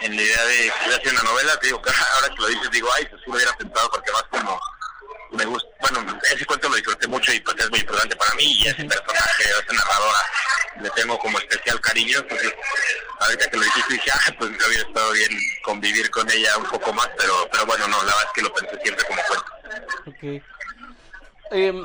en 0.00 0.16
la 0.16 0.22
idea 0.22 0.44
de 0.44 0.72
hacer 0.94 1.12
una 1.12 1.22
novela, 1.22 1.56
te 1.58 1.66
digo, 1.66 1.82
ahora 2.14 2.34
que 2.34 2.42
lo 2.42 2.48
dices, 2.48 2.70
digo, 2.70 2.88
ay, 2.96 3.06
pues 3.06 3.22
sí 3.22 3.30
lo 3.30 3.36
hubiera 3.36 3.52
pensado 3.56 3.90
porque 3.90 4.12
más 4.12 4.22
como 4.24 4.60
me 5.32 5.44
gusta, 5.44 5.68
bueno, 5.80 6.18
ese 6.34 6.44
cuento 6.44 6.68
lo 6.68 6.74
disfruté 6.74 7.06
mucho 7.06 7.32
y 7.32 7.40
pues 7.40 7.56
es 7.58 7.70
muy 7.70 7.80
importante 7.80 8.16
para 8.16 8.34
mí 8.34 8.52
y 8.52 8.66
ese 8.66 8.84
personaje, 8.84 9.44
esa 9.44 9.72
narradora, 9.72 10.18
le 10.80 10.90
tengo 10.90 11.18
como 11.18 11.38
especial 11.38 11.80
cariño, 11.80 12.18
entonces 12.18 12.52
ahorita 13.20 13.50
que 13.50 13.56
lo 13.56 13.62
dijiste 13.62 13.94
dije, 13.94 14.10
ah, 14.12 14.34
pues 14.38 14.50
me 14.50 14.56
hubiera 14.56 14.88
estado 14.88 15.12
bien 15.12 15.30
convivir 15.62 16.10
con 16.10 16.28
ella 16.30 16.56
un 16.58 16.64
poco 16.64 16.92
más, 16.92 17.08
pero 17.16 17.48
pero 17.52 17.66
bueno, 17.66 17.86
no, 17.86 17.98
la 17.98 18.06
verdad 18.06 18.24
es 18.26 18.32
que 18.34 18.42
lo 18.42 18.52
pensé 18.52 18.80
siempre 18.82 19.04
como 19.04 19.22
cuento. 19.22 19.52
Okay. 20.06 20.42
Em, 21.52 21.84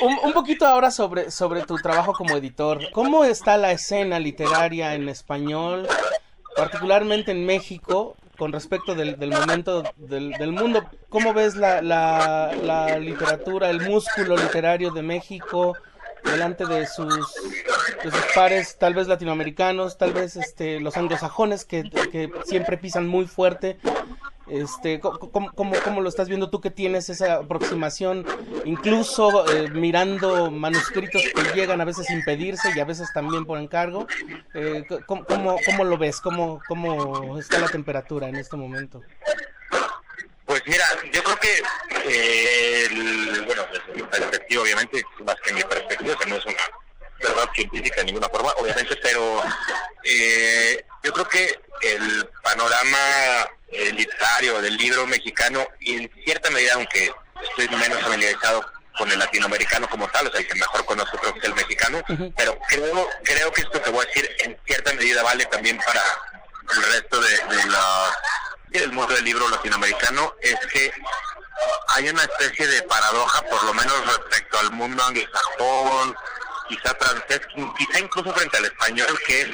un, 0.00 0.18
un, 0.22 0.32
poquito 0.32 0.66
ahora 0.66 0.90
sobre, 0.90 1.30
sobre 1.30 1.62
tu 1.62 1.76
trabajo 1.76 2.12
como 2.12 2.36
editor. 2.36 2.90
¿Cómo 2.92 3.24
está 3.24 3.56
la 3.56 3.72
escena 3.72 4.18
literaria 4.18 4.94
en 4.94 5.08
español 5.08 5.88
particularmente 6.58 7.30
en 7.30 7.46
México, 7.46 8.16
con 8.36 8.52
respecto 8.52 8.96
del, 8.96 9.16
del 9.16 9.30
momento 9.30 9.84
del, 9.96 10.32
del, 10.32 10.52
mundo. 10.52 10.84
¿Cómo 11.08 11.32
ves 11.32 11.54
la, 11.54 11.80
la, 11.82 12.52
la, 12.64 12.98
literatura, 12.98 13.70
el 13.70 13.80
músculo 13.80 14.36
literario 14.36 14.90
de 14.90 15.02
México 15.02 15.76
delante 16.24 16.66
de 16.66 16.86
sus, 16.86 17.14
de 18.02 18.10
sus 18.10 18.24
pares, 18.34 18.76
tal 18.78 18.94
vez 18.94 19.08
latinoamericanos, 19.08 19.98
tal 19.98 20.12
vez 20.12 20.36
este, 20.36 20.80
los 20.80 20.96
anglosajones 20.96 21.64
que, 21.64 21.90
siempre 22.44 22.78
pisan 22.78 23.06
muy 23.06 23.26
fuerte 23.26 23.78
este, 24.50 24.98
¿cómo, 25.00 26.00
lo 26.00 26.08
estás 26.08 26.28
viendo 26.28 26.48
tú 26.48 26.60
que 26.60 26.70
tienes 26.70 27.10
esa 27.10 27.34
aproximación, 27.34 28.24
incluso 28.64 29.46
eh, 29.50 29.68
mirando 29.70 30.50
manuscritos 30.50 31.22
que 31.22 31.54
llegan 31.54 31.80
a 31.80 31.84
veces 31.84 32.06
sin 32.06 32.24
pedirse 32.24 32.70
y 32.74 32.80
a 32.80 32.84
veces 32.84 33.12
también 33.12 33.44
por 33.44 33.58
encargo? 33.58 34.06
Eh, 34.54 34.84
¿cómo, 35.06 35.84
lo 35.84 35.98
ves? 35.98 36.20
¿Cómo, 36.20 36.60
¿Cómo 36.66 37.38
está 37.38 37.58
la 37.58 37.68
temperatura 37.68 38.28
en 38.28 38.36
este 38.36 38.56
momento? 38.56 39.02
Mira, 40.68 40.84
yo 41.12 41.24
creo 41.24 41.36
que, 41.38 41.62
eh, 42.04 42.88
bueno, 43.46 43.66
desde 43.72 43.92
mi 43.94 44.02
perspectiva, 44.02 44.62
obviamente, 44.62 45.02
más 45.24 45.36
que 45.42 45.54
mi 45.54 45.62
perspectiva, 45.62 46.18
que 46.18 46.26
no 46.26 46.36
es 46.36 46.44
una 46.44 46.62
verdad 47.20 47.48
científica 47.54 47.96
de 47.96 48.04
ninguna 48.04 48.28
forma, 48.28 48.52
obviamente, 48.58 48.94
pero 48.96 49.42
eh, 50.04 50.84
yo 51.02 51.12
creo 51.14 51.26
que 51.26 51.58
el 51.80 52.28
panorama 52.42 52.98
eh, 53.68 53.92
literario 53.92 54.60
del 54.60 54.76
libro 54.76 55.06
mexicano, 55.06 55.66
y 55.80 55.96
en 55.96 56.10
cierta 56.22 56.50
medida, 56.50 56.74
aunque 56.74 57.10
estoy 57.42 57.66
menos 57.74 58.02
familiarizado 58.02 58.70
con 58.98 59.10
el 59.10 59.18
latinoamericano 59.18 59.88
como 59.88 60.06
tal, 60.08 60.26
o 60.26 60.30
sea, 60.30 60.40
el 60.40 60.46
que 60.46 60.54
mejor 60.54 60.84
conozco 60.84 61.16
creo 61.16 61.32
que 61.32 61.38
es 61.38 61.44
el 61.46 61.54
mexicano, 61.54 62.02
pero 62.36 62.58
creo, 62.68 63.08
creo 63.24 63.52
que 63.52 63.62
esto 63.62 63.80
que 63.80 63.90
voy 63.90 64.04
a 64.04 64.08
decir 64.08 64.36
en 64.40 64.58
cierta 64.66 64.92
medida 64.92 65.22
vale 65.22 65.46
también 65.46 65.78
para 65.78 66.02
el 66.76 66.82
resto 66.92 67.20
de, 67.22 67.30
de 67.30 67.66
la 67.68 68.12
del 68.70 68.92
mundo 68.92 69.14
del 69.14 69.24
libro 69.24 69.48
latinoamericano, 69.48 70.34
es 70.40 70.58
que 70.72 70.92
hay 71.88 72.08
una 72.08 72.22
especie 72.22 72.66
de 72.66 72.82
paradoja, 72.82 73.42
por 73.42 73.62
lo 73.64 73.74
menos 73.74 74.06
respecto 74.06 74.58
al 74.58 74.70
mundo 74.72 75.02
anglosajón, 75.02 76.14
quizá 76.68 76.94
francés, 76.94 77.40
quizá 77.76 77.98
incluso 77.98 78.32
frente 78.32 78.56
al 78.56 78.66
español, 78.66 79.18
que 79.26 79.42
es 79.42 79.48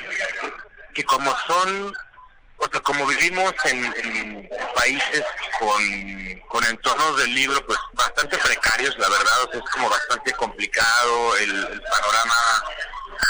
que 0.94 1.04
como 1.04 1.34
son, 1.46 1.92
o 2.58 2.68
sea, 2.70 2.80
como 2.80 3.06
vivimos 3.06 3.52
en, 3.64 4.48
países 4.74 5.24
con, 5.58 6.40
con, 6.48 6.64
entornos 6.64 7.16
del 7.18 7.34
libro 7.34 7.64
pues 7.66 7.78
bastante 7.94 8.38
precarios, 8.38 8.96
la 8.98 9.08
verdad, 9.08 9.44
o 9.44 9.50
sea, 9.50 9.60
es 9.60 9.70
como 9.70 9.88
bastante 9.88 10.32
complicado 10.32 11.36
el, 11.38 11.82
panorama 11.82 12.34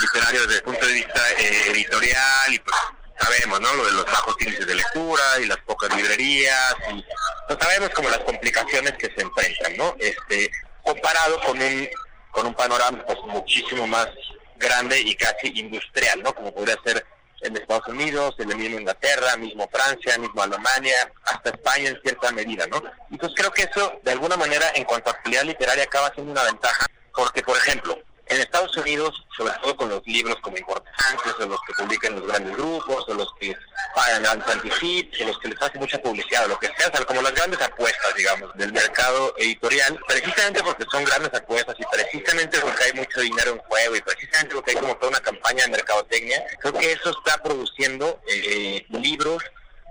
literario 0.01 0.41
desde 0.43 0.57
el 0.57 0.63
punto 0.63 0.87
de 0.87 0.93
vista 0.93 1.31
eh, 1.33 1.71
editorial 1.71 2.53
y 2.53 2.59
pues 2.59 2.77
sabemos, 3.19 3.61
¿no? 3.61 3.73
Lo 3.75 3.87
de 3.87 3.93
los 3.93 4.05
bajos 4.05 4.37
índices 4.41 4.67
de 4.67 4.75
lectura 4.75 5.23
y 5.43 5.47
las 5.47 5.59
pocas 5.59 5.95
librerías 5.97 6.75
y 6.91 7.05
no 7.49 7.59
sabemos 7.61 7.91
como 7.91 8.09
las 8.09 8.21
complicaciones 8.21 8.93
que 8.95 9.13
se 9.15 9.23
enfrentan, 9.23 9.77
¿no? 9.77 9.95
Este, 9.99 10.51
comparado 10.83 11.41
con 11.41 11.61
un 11.61 11.89
con 12.31 12.47
un 12.47 12.55
panorama 12.55 13.05
pues 13.07 13.19
muchísimo 13.27 13.87
más 13.87 14.09
grande 14.57 15.01
y 15.01 15.15
casi 15.15 15.53
industrial, 15.55 16.23
¿no? 16.23 16.35
Como 16.35 16.53
podría 16.53 16.77
ser 16.85 17.07
en 17.43 17.57
Estados 17.57 17.87
Unidos, 17.89 18.35
en 18.39 18.51
el 18.51 18.57
mismo 18.57 18.79
Inglaterra, 18.79 19.37
mismo 19.37 19.69
Francia, 19.71 20.19
mismo 20.19 20.43
Alemania, 20.43 21.13
hasta 21.25 21.51
España 21.51 21.91
en 21.91 22.01
cierta 22.03 22.33
medida, 22.33 22.67
¿no? 22.67 22.83
Entonces 23.11 23.39
creo 23.39 23.53
que 23.53 23.63
eso, 23.63 24.01
de 24.03 24.13
alguna 24.13 24.37
manera, 24.37 24.67
en 24.75 24.85
cuanto 24.85 25.11
a 25.11 25.23
calidad 25.23 25.45
literaria, 25.45 25.85
acaba 25.85 26.13
siendo 26.15 26.33
una 26.33 26.43
ventaja, 26.43 26.87
porque, 27.15 27.43
por 27.43 27.57
ejemplo, 27.57 27.99
en 28.35 28.41
Estados 28.41 28.77
Unidos, 28.77 29.25
sobre 29.37 29.53
todo 29.63 29.77
con 29.77 29.89
los 29.89 30.07
libros 30.07 30.37
como 30.41 30.57
importantes, 30.57 31.35
o 31.39 31.47
los 31.47 31.61
que 31.67 31.73
publican 31.75 32.15
los 32.17 32.27
grandes 32.27 32.57
grupos, 32.57 33.05
o 33.09 33.15
los 33.15 33.33
que 33.39 33.57
pagan 33.95 34.27
anti-hits, 34.27 35.21
o 35.21 35.27
los 35.27 35.39
que 35.39 35.49
les 35.49 35.63
hacen 35.63 35.81
mucha 35.81 35.99
publicidad, 35.99 36.45
o 36.47 36.49
lo 36.49 36.59
que 36.59 36.71
sea, 36.77 36.91
como 37.05 37.23
las 37.23 37.35
grandes 37.35 37.61
apuestas, 37.61 38.15
digamos, 38.17 38.55
del 38.55 38.73
mercado 38.73 39.35
editorial, 39.39 39.99
precisamente 40.07 40.63
porque 40.63 40.85
son 40.91 41.05
grandes 41.05 41.33
apuestas 41.35 41.77
y 41.79 41.85
precisamente 41.85 42.59
porque 42.59 42.85
hay 42.85 42.93
mucho 42.95 43.21
dinero 43.21 43.53
en 43.53 43.59
juego 43.59 43.97
y 43.97 44.01
precisamente 44.01 44.55
porque 44.55 44.73
hay 44.73 44.77
como 44.79 44.97
toda 44.97 45.11
una 45.11 45.21
campaña 45.21 45.65
de 45.65 45.71
mercadotecnia, 45.71 46.45
creo 46.61 46.73
que 46.73 46.93
eso 46.93 47.11
está 47.11 47.43
produciendo 47.43 48.21
eh, 48.29 48.85
libros 48.91 49.43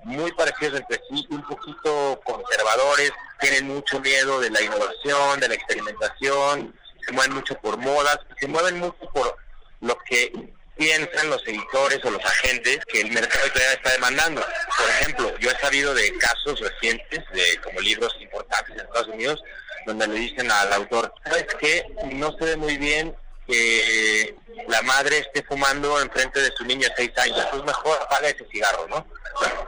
muy 0.04 0.32
parecidos 0.34 0.82
entre 0.82 1.02
sí, 1.10 1.26
un 1.30 1.44
poquito 1.44 2.20
conservadores, 2.26 3.12
tienen 3.40 3.68
mucho 3.68 4.00
miedo 4.02 4.42
de 4.42 4.50
la 4.50 4.62
innovación, 4.62 5.40
de 5.40 5.48
la 5.48 5.56
experimentación, 5.56 6.74
se 7.06 7.12
mueven 7.12 7.34
mucho 7.34 7.56
por 7.60 7.78
modas, 7.78 8.20
se 8.40 8.48
mueven 8.48 8.80
mucho 8.80 9.10
por 9.14 9.38
lo 9.82 9.98
que 10.10 10.32
piensan 10.76 11.30
los 11.30 11.46
editores 11.48 12.04
o 12.04 12.10
los 12.10 12.24
agentes 12.24 12.80
que 12.86 13.02
el 13.02 13.12
mercado 13.12 13.44
editorial 13.46 13.74
está 13.74 13.92
demandando. 13.92 14.42
Por 14.42 14.90
ejemplo, 14.90 15.38
yo 15.40 15.52
he 15.52 15.60
sabido 15.60 15.94
de 15.94 16.18
casos 16.18 16.60
recientes, 16.60 17.20
de 17.34 17.62
como 17.64 17.80
libros 17.80 18.16
importantes 18.20 18.76
en 18.76 18.82
Estados 18.82 19.08
Unidos, 19.08 19.44
donde 19.86 20.08
le 20.08 20.16
dicen 20.16 20.50
al 20.50 20.74
autor, 20.74 21.14
¿sabes 21.24 21.46
qué? 21.60 21.86
No 22.12 22.36
se 22.38 22.46
ve 22.46 22.58
muy 22.58 22.78
bien 22.78 23.16
que 23.48 24.36
la 24.68 24.82
madre 24.84 25.20
esté 25.20 25.44
fumando 25.44 26.00
enfrente 26.00 26.40
de 26.40 26.52
su 26.56 26.64
niño 26.64 26.88
de 26.88 26.94
seis 26.96 27.12
años, 27.18 27.38
entonces 27.38 27.66
mejor 27.66 28.00
apaga 28.02 28.30
ese 28.30 28.46
cigarro, 28.50 28.88
¿no? 28.88 29.06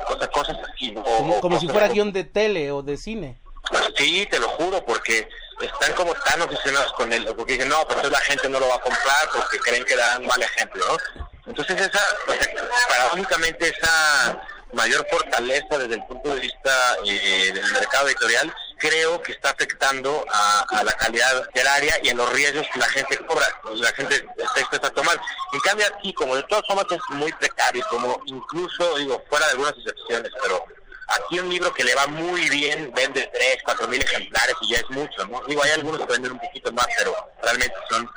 O 0.07 0.17
sea, 0.17 0.27
cosas 0.29 0.57
así. 0.71 0.93
como, 1.41 1.59
si 1.59 1.67
fuera 1.67 1.89
guion 1.89 2.13
de 2.13 2.23
tele 2.23 2.71
o 2.71 2.81
de 2.81 2.97
cine. 2.97 3.37
Sí, 3.97 4.27
te 4.29 4.39
lo 4.39 4.47
juro, 4.49 4.85
porque 4.85 5.27
están 5.61 5.93
como 5.93 6.13
tan 6.13 6.41
obsesionados 6.41 6.93
con 6.93 7.11
él, 7.11 7.25
porque 7.35 7.53
dicen, 7.53 7.69
no, 7.69 7.87
pues 7.87 8.09
la 8.09 8.19
gente 8.21 8.49
no 8.49 8.59
lo 8.59 8.67
va 8.67 8.75
a 8.75 8.81
comprar 8.81 9.29
porque 9.33 9.59
creen 9.59 9.85
que 9.85 9.95
dan 9.95 10.25
mal 10.25 10.41
ejemplo, 10.41 10.85
¿no? 10.87 11.25
Entonces 11.45 11.79
esa, 11.79 12.01
paradójicamente 12.89 13.69
esa 13.69 14.41
mayor 14.73 15.05
fortaleza 15.09 15.77
desde 15.77 15.95
el 15.95 16.05
punto 16.05 16.33
de 16.33 16.41
vista 16.41 16.97
eh, 17.05 17.51
del 17.53 17.71
mercado 17.71 18.07
editorial 18.07 18.53
creo 18.77 19.21
que 19.21 19.31
está 19.31 19.51
afectando 19.51 20.25
a, 20.29 20.83
la 20.83 20.91
calidad 20.93 21.49
del 21.53 21.67
área 21.67 21.95
y 22.03 22.09
a 22.09 22.13
los 22.13 22.31
riesgos 22.33 22.67
que 22.73 22.79
la 22.79 22.87
gente 22.87 23.17
cobra, 23.25 23.45
la 23.73 23.91
gente 23.93 24.15
está 24.37 24.59
dispuesta 24.59 24.87
a 24.87 24.91
tomar. 24.91 25.19
En 25.53 25.59
cambio 25.61 25.85
aquí, 25.87 26.13
como 26.13 26.35
de 26.35 26.43
todas 26.43 26.65
formas 26.67 26.85
es 26.91 26.99
muy 27.09 27.31
precario, 27.33 27.85
como 27.89 28.21
incluso, 28.25 28.97
digo, 28.97 29.23
fuera 29.29 29.45
de 29.45 29.51
algunas 29.53 29.73
excepciones, 29.77 30.31
pero 30.41 30.65
aquí 31.07 31.39
un 31.39 31.49
libro 31.49 31.73
que 31.73 31.83
le 31.83 31.95
va 31.95 32.07
muy 32.07 32.49
bien 32.49 32.91
vende 32.95 33.29
3, 33.33 33.57
4 33.63 33.87
mil 33.87 34.01
ejemplares 34.01 34.55
y 34.61 34.71
ya 34.71 34.77
es 34.77 34.89
mucho, 34.89 35.25
¿no? 35.27 35.41
Digo, 35.47 35.63
hay 35.63 35.71
algunos 35.71 35.99
que 35.99 36.13
venden 36.13 36.33
un 36.33 36.39
poquito 36.39 36.71
más, 36.71 36.87
pero 36.97 37.15
realmente 37.41 37.75
son 37.89 38.09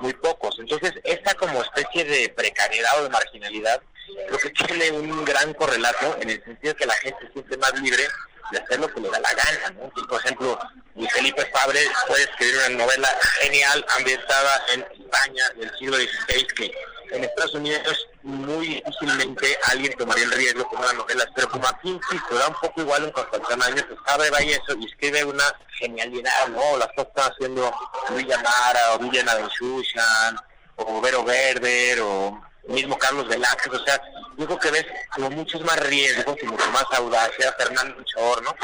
muy 0.00 0.12
pocos. 0.14 0.56
Entonces, 0.58 0.92
esta 1.04 1.34
como 1.34 1.62
especie 1.62 2.04
de 2.04 2.28
precariedad 2.30 3.00
o 3.00 3.04
de 3.04 3.10
marginalidad, 3.10 3.80
creo 4.26 4.38
que 4.38 4.50
tiene 4.50 4.90
un 4.92 5.24
gran 5.24 5.52
correlato 5.54 6.16
en 6.20 6.30
el 6.30 6.44
sentido 6.44 6.72
de 6.72 6.78
que 6.78 6.86
la 6.86 6.94
gente 6.94 7.26
se 7.26 7.32
siente 7.32 7.56
más 7.58 7.72
libre 7.80 8.08
de 8.50 8.58
hacer 8.58 8.78
lo 8.78 8.92
que 8.92 9.00
le 9.00 9.10
da 9.10 9.18
la 9.18 9.34
gana, 9.34 9.70
¿no? 9.70 10.06
por 10.06 10.20
ejemplo, 10.20 10.58
Luis 10.94 11.12
Felipe 11.12 11.44
Fabre 11.52 11.80
puede 12.06 12.22
escribir 12.24 12.56
una 12.56 12.84
novela 12.84 13.08
genial 13.40 13.84
ambientada 13.96 14.64
en 14.72 14.80
España 14.82 15.44
del 15.56 15.70
siglo 15.78 15.96
XVI 15.96 16.46
que 16.54 16.72
en 17.12 17.24
Estados 17.24 17.54
Unidos 17.54 18.08
muy 18.22 18.66
difícilmente 18.66 19.58
alguien 19.70 19.92
tomaría 19.96 20.24
el 20.24 20.32
riesgo 20.32 20.68
con 20.68 20.80
una 20.80 20.92
novela, 20.92 21.24
pero 21.34 21.48
como 21.48 21.66
aquí 21.68 21.90
insisto, 21.90 22.34
da 22.34 22.48
un 22.48 22.54
poco 22.54 22.80
igual 22.80 23.04
en 23.04 23.12
cuanto 23.12 23.36
al 23.36 23.42
tamaño, 23.42 23.84
pues 23.86 24.00
Fabre 24.04 24.30
va 24.30 24.42
y 24.42 24.50
eso 24.50 24.76
y 24.78 24.86
escribe 24.86 25.24
una 25.24 25.44
genialidad, 25.78 26.48
¿no? 26.48 26.76
Las 26.76 26.88
cosas 26.88 27.08
está 27.08 27.26
haciendo 27.26 27.72
Villa 28.10 28.38
Mara 28.38 28.94
o 28.94 28.98
Villa 28.98 29.22
Nadenshushan 29.22 30.36
o 30.76 31.00
Vero 31.00 31.24
Verder 31.24 32.00
o 32.00 32.45
mismo 32.68 32.98
Carlos 32.98 33.28
Velázquez, 33.28 33.72
o 33.72 33.84
sea, 33.84 34.00
yo 34.36 34.46
creo 34.46 34.58
que 34.58 34.70
ves 34.70 34.86
como 35.14 35.30
muchos 35.30 35.62
más 35.62 35.78
riesgos 35.80 36.36
y 36.42 36.46
mucho 36.46 36.70
más 36.70 36.84
audacia, 36.92 37.54
Fernando 37.56 38.02
Chor, 38.04 38.42
¿no? 38.42 38.54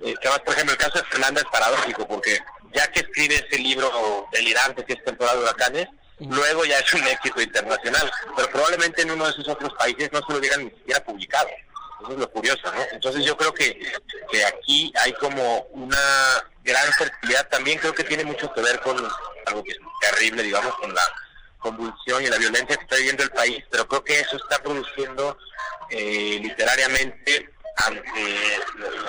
Eh, 0.00 0.14
que 0.20 0.28
por 0.28 0.54
ejemplo, 0.54 0.72
el 0.72 0.78
caso 0.78 0.98
de 0.98 1.04
Fernanda 1.04 1.40
es 1.40 1.46
paradójico, 1.52 2.06
porque 2.06 2.38
ya 2.72 2.86
que 2.88 3.00
escribe 3.00 3.34
ese 3.34 3.58
libro 3.58 4.28
delirante 4.32 4.84
que 4.84 4.94
es 4.94 5.04
Temporada 5.04 5.36
de 5.36 5.44
Huracanes, 5.44 5.88
luego 6.20 6.64
ya 6.64 6.78
es 6.78 6.92
un 6.94 7.06
éxito 7.06 7.40
internacional, 7.40 8.10
pero 8.36 8.50
probablemente 8.50 9.02
en 9.02 9.10
uno 9.10 9.24
de 9.24 9.30
esos 9.30 9.48
otros 9.48 9.72
países 9.74 10.10
no 10.12 10.20
se 10.20 10.32
lo 10.32 10.38
hubieran 10.38 10.64
ni 10.64 10.70
siquiera 10.70 11.02
publicado. 11.04 11.48
Eso 12.02 12.12
es 12.12 12.18
lo 12.18 12.30
curioso, 12.30 12.72
¿no? 12.72 12.82
Entonces 12.92 13.24
yo 13.24 13.36
creo 13.36 13.52
que, 13.52 13.78
que 14.30 14.44
aquí 14.44 14.92
hay 15.02 15.12
como 15.14 15.60
una 15.72 16.42
gran 16.64 16.90
fertilidad, 16.92 17.48
también 17.48 17.78
creo 17.78 17.94
que 17.94 18.04
tiene 18.04 18.24
mucho 18.24 18.52
que 18.52 18.62
ver 18.62 18.80
con 18.80 18.96
algo 19.46 19.64
que 19.64 19.72
es 19.72 19.78
terrible, 20.00 20.42
digamos, 20.42 20.74
con 20.76 20.94
la 20.94 21.02
convulsión 21.60 22.22
y 22.22 22.26
la 22.26 22.38
violencia 22.38 22.76
que 22.76 22.82
está 22.82 22.96
viviendo 22.96 23.22
el 23.22 23.30
país, 23.30 23.64
pero 23.70 23.86
creo 23.86 24.04
que 24.04 24.20
eso 24.20 24.36
está 24.36 24.62
produciendo 24.62 25.38
eh, 25.90 26.38
literariamente 26.42 27.50
ante 27.76 28.60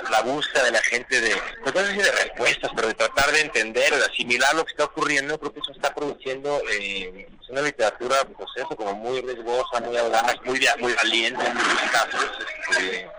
la 0.09 0.21
búsqueda 0.21 0.63
de 0.65 0.71
la 0.71 0.81
gente 0.81 1.19
de, 1.19 1.35
no 1.65 1.71
sé 1.73 1.91
si 1.91 1.97
de 1.97 2.11
respuestas, 2.11 2.71
pero 2.75 2.87
de 2.87 2.93
tratar 2.93 3.31
de 3.31 3.41
entender, 3.41 3.93
de 3.93 4.05
asimilar 4.05 4.55
lo 4.55 4.63
que 4.65 4.71
está 4.71 4.85
ocurriendo, 4.85 5.39
creo 5.39 5.53
que 5.53 5.59
eso 5.59 5.71
está 5.71 5.93
produciendo 5.93 6.61
eh, 6.71 7.27
una 7.49 7.61
literatura, 7.61 8.23
pues 8.25 8.49
como 8.77 8.93
muy 8.93 9.21
riesgosa, 9.21 9.81
muy 9.81 9.97
audaz, 9.97 10.37
muy, 10.45 10.59
muy 10.79 10.93
valiente 10.93 11.45
en 11.45 11.55
muchos. 11.55 12.47
Este, 12.69 13.09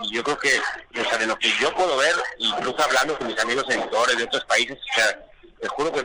y 0.00 0.14
yo 0.14 0.24
creo 0.24 0.38
que, 0.38 0.58
o 0.98 1.04
sea, 1.04 1.18
de 1.18 1.26
lo 1.26 1.38
que 1.38 1.50
yo 1.60 1.74
puedo 1.74 1.96
ver, 1.98 2.14
incluso 2.38 2.82
hablando 2.82 3.18
con 3.18 3.26
mis 3.26 3.38
amigos 3.38 3.66
editores 3.68 4.16
de 4.16 4.24
otros 4.24 4.44
países, 4.46 4.78
o 4.78 4.94
sea, 4.94 5.27
te 5.60 5.68
juro 5.68 5.92
que 5.92 6.04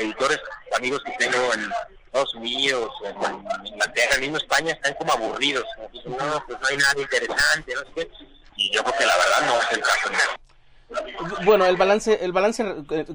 editores, 0.00 0.40
amigos 0.76 1.02
que 1.04 1.12
tengo 1.12 1.52
en 1.54 1.70
Estados 2.06 2.34
Unidos, 2.34 2.90
en 3.04 3.66
Inglaterra, 3.66 4.18
mismo 4.18 4.36
España, 4.36 4.72
están 4.72 4.94
como 4.94 5.12
aburridos. 5.12 5.64
no, 6.04 6.44
pues 6.46 6.60
no 6.60 6.66
hay 6.68 6.76
nada 6.76 7.00
interesante, 7.00 7.74
no 7.74 7.80
sé 7.94 8.10
Y 8.56 8.72
yo 8.72 8.82
creo 8.82 8.96
que 8.96 9.06
la 9.06 9.16
verdad 9.16 9.46
no 9.46 9.60
es 9.60 9.72
el 9.72 9.80
caso. 9.80 11.44
Bueno, 11.44 11.66
el 11.66 11.76
balance, 11.76 12.24
el 12.24 12.32
balance 12.32 12.64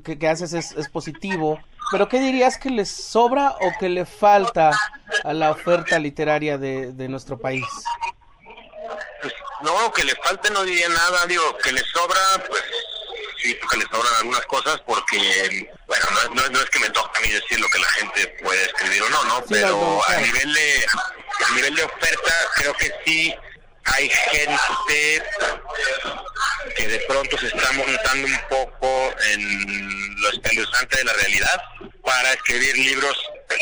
que, 0.04 0.28
haces 0.28 0.54
es, 0.54 0.72
es, 0.74 0.90
positivo, 0.90 1.62
pero 1.92 2.10
¿qué 2.10 2.20
dirías 2.20 2.58
que 2.58 2.70
le 2.70 2.86
sobra 2.86 3.56
o 3.62 3.72
que 3.80 3.88
le 3.88 4.06
falta 4.06 4.72
a 5.24 5.34
la 5.34 5.52
oferta 5.52 5.98
literaria 5.98 6.58
de, 6.58 6.92
de 6.92 7.08
nuestro 7.08 7.40
país? 7.40 7.66
Pues, 9.22 9.34
no, 9.62 9.92
que 9.94 10.04
le 10.04 10.16
falte 10.16 10.50
no 10.52 10.64
diría 10.64 10.90
nada, 10.90 11.26
digo, 11.28 11.58
que 11.58 11.72
le 11.72 11.82
sobra, 11.86 12.20
pues 12.48 12.64
sí, 13.42 13.54
porque 13.56 13.78
le 13.78 13.84
sobran 13.86 14.14
algunas 14.18 14.46
cosas, 14.46 14.80
porque, 14.86 15.72
bueno, 15.88 16.06
no, 16.34 16.50
no, 16.50 16.62
es 16.62 16.70
que 16.70 16.80
me 16.80 16.90
toque 16.90 17.18
a 17.18 17.22
mí 17.22 17.34
decir 17.34 17.60
lo 17.60 17.70
que 17.70 17.80
la 17.80 17.92
gente 17.94 18.28
puede 18.44 18.66
escribir 18.66 19.02
o 19.04 19.10
no, 19.10 19.24
¿no? 19.26 19.44
Pero 19.50 20.02
a 20.08 20.18
nivel 20.18 20.54
de 20.54 20.86
a 21.46 21.56
nivel 21.56 21.76
de 21.76 21.84
oferta, 21.84 22.34
creo 22.56 22.74
que 22.74 22.92
sí 23.06 23.36
hay 23.86 24.10
gente 24.10 25.24
que 26.76 26.88
de 26.88 27.00
pronto 27.08 27.38
se 27.38 27.48
está 27.48 27.72
montando 27.72 28.28
un 28.28 28.40
poco 28.50 29.14
en 29.32 30.22
lo 30.22 30.30
espeluznante 30.30 30.98
de 30.98 31.04
la 31.06 31.14
realidad 31.14 31.62
para 32.04 32.34
escribir 32.34 32.78
libros 32.78 33.18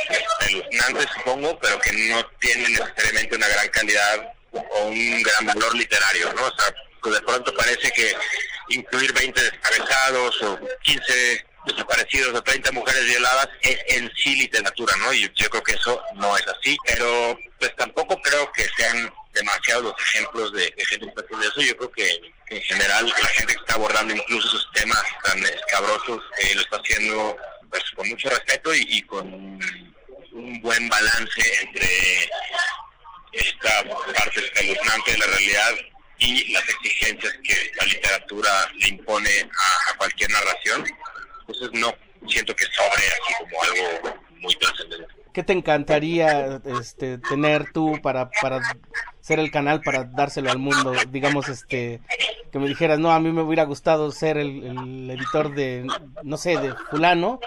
espeluznantes, 0.10 1.08
supongo, 1.16 1.58
pero 1.60 1.80
que 1.80 1.94
no 1.94 2.26
tienen 2.40 2.74
necesariamente 2.74 3.36
una 3.36 3.48
gran 3.48 3.70
calidad 3.70 4.34
o 4.52 4.86
un 4.86 5.22
gran 5.22 5.46
valor 5.46 5.76
literario, 5.76 6.34
¿no? 6.34 6.46
O 6.46 6.56
sea, 6.56 6.72
pues 6.72 6.87
de 7.04 7.22
pronto 7.22 7.54
parece 7.56 7.92
que 7.92 8.16
incluir 8.70 9.14
20 9.14 9.42
descabezados 9.42 10.42
o 10.42 10.60
15 10.84 11.46
desaparecidos 11.68 12.34
o 12.34 12.42
30 12.42 12.72
mujeres 12.72 13.06
violadas 13.06 13.50
es 13.62 13.78
en 13.88 14.12
sí 14.16 14.36
literatura, 14.36 14.96
¿no? 14.98 15.14
Y 15.14 15.30
yo 15.36 15.50
creo 15.50 15.64
que 15.64 15.74
eso 15.74 16.02
no 16.16 16.36
es 16.38 16.48
así, 16.48 16.78
pero 16.86 17.38
pues 17.60 17.76
tampoco 17.76 18.20
creo 18.22 18.52
que 18.54 18.68
sean 18.78 19.12
demasiados 19.34 19.84
los 19.84 19.94
ejemplos 20.02 20.52
de, 20.54 20.74
gente 20.90 21.06
que 21.06 21.22
está 21.22 21.22
eso. 21.48 21.62
Yo 21.62 21.78
creo 21.78 21.92
que, 21.92 22.22
en 22.50 22.62
general 22.62 23.06
la 23.06 23.28
gente 23.30 23.54
que 23.54 23.60
está 23.60 23.74
abordando 23.74 24.14
incluso 24.14 24.48
esos 24.48 24.72
temas 24.74 25.04
tan 25.24 25.44
escabrosos 25.44 26.24
eh, 26.40 26.56
lo 26.56 26.62
está 26.62 26.78
haciendo 26.78 27.38
pues, 27.70 27.84
con 27.94 28.08
mucho 28.08 28.30
respeto 28.30 28.74
y, 28.74 29.02
con 29.04 29.34
un 30.32 30.62
buen 30.62 30.88
balance 30.88 31.62
entre 31.62 32.30
esta 33.34 33.84
parte 33.84 34.40
espeluznante 34.40 35.12
de 35.12 35.18
la 35.18 35.26
realidad 35.26 35.76
y 36.20 36.52
las 36.52 36.64
exigencias 36.70 37.34
que 37.44 37.72
la 37.80 37.86
literatura 37.86 38.50
le 38.80 38.88
impone 38.90 39.30
a, 39.30 39.98
cualquier 39.98 40.30
narración. 40.32 40.86
Entonces 41.42 41.80
no 41.80 41.94
siento 42.28 42.56
que 42.56 42.66
sobre 42.66 43.04
así 43.08 43.34
como 43.40 43.64
algo 43.64 44.20
muy 44.40 44.56
trascendente. 44.56 45.08
¿Qué 45.34 45.44
te 45.44 45.54
encantaría 45.54 46.62
este, 46.80 47.20
tener 47.20 47.72
tú 47.72 48.00
para, 48.02 48.30
para 48.42 48.60
ser 49.22 49.40
el 49.40 49.52
canal 49.52 49.82
para 49.82 50.04
dárselo 50.04 50.50
al 50.50 50.58
mundo? 50.58 50.94
Digamos, 51.10 51.48
este, 51.48 52.02
que 52.52 52.60
me 52.60 52.68
dijeras, 52.68 52.98
no, 52.98 53.12
a 53.12 53.20
mí 53.20 53.32
me 53.32 53.44
hubiera 53.44 53.64
gustado 53.64 54.12
ser 54.12 54.38
el, 54.38 54.64
el 54.64 55.12
editor 55.12 55.54
de, 55.54 55.86
no 56.24 56.38
sé, 56.38 56.58
de 56.58 56.74
fulano, 56.90 57.40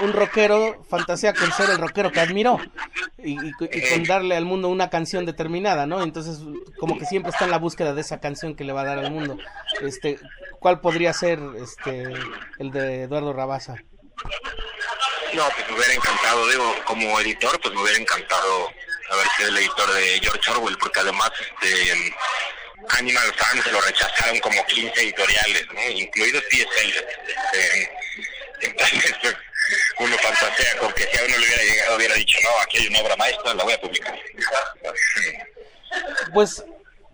un, 0.00 0.12
rockero 0.12 0.84
fantasea 0.88 1.34
con 1.34 1.52
ser 1.52 1.70
el 1.70 1.78
rockero 1.78 2.10
que 2.10 2.20
admiró 2.20 2.58
y, 3.18 3.52
con 3.52 4.04
darle 4.04 4.36
al 4.36 4.44
mundo 4.44 4.68
una 4.68 4.90
canción 4.90 5.26
determinada, 5.26 5.86
¿no? 5.86 6.02
Entonces, 6.02 6.38
como 6.78 6.98
que 6.98 7.04
siempre 7.04 7.30
está 7.30 7.44
en 7.44 7.50
la 7.50 7.58
búsqueda 7.58 7.94
de 7.94 8.00
esa 8.00 8.20
canción 8.20 8.54
que 8.54 8.64
le 8.64 8.72
va 8.72 8.82
a 8.82 8.84
dar 8.84 8.98
al 8.98 9.10
mundo. 9.10 9.38
Este, 9.82 10.18
¿Cuál 10.60 10.80
podría 10.80 11.12
ser 11.12 11.40
este 11.62 12.04
el 12.58 12.70
de 12.70 13.02
Eduardo 13.04 13.32
Rabasa? 13.32 13.76
No, 15.34 15.44
pues 15.54 15.68
me 15.68 15.76
hubiera 15.76 15.94
encantado, 15.94 16.48
digo, 16.48 16.74
como 16.84 17.20
editor, 17.20 17.60
pues 17.60 17.74
me 17.74 17.82
hubiera 17.82 17.98
encantado 17.98 18.68
haber 19.10 19.26
sido 19.36 19.48
el 19.50 19.58
editor 19.58 19.92
de 19.94 20.20
George 20.20 20.50
Orwell, 20.50 20.78
porque 20.78 21.00
además 21.00 21.30
este 21.60 22.14
Animal 22.90 23.34
Fans 23.36 23.66
lo 23.70 23.80
rechazaron 23.80 24.38
como 24.40 24.64
15 24.66 25.00
editoriales, 25.02 25.66
¿no? 25.72 25.80
incluidos 25.90 26.42
DSL. 26.50 26.94
Este, 27.52 27.90
entonces, 28.60 29.36
uno 30.00 30.16
fantasea 30.18 30.78
con 30.78 30.92
que 30.92 31.02
si 31.02 31.18
a 31.18 31.24
uno 31.24 31.38
le 31.38 31.46
hubiera 31.46 31.62
llegado, 31.62 31.96
hubiera 31.96 32.14
dicho, 32.14 32.38
no, 32.42 32.50
aquí 32.62 32.78
hay 32.78 32.86
una 32.88 33.00
obra 33.00 33.16
maestra, 33.16 33.54
la 33.54 33.64
voy 33.64 33.72
a 33.72 33.80
publicar. 33.80 34.18
Pues 36.32 36.64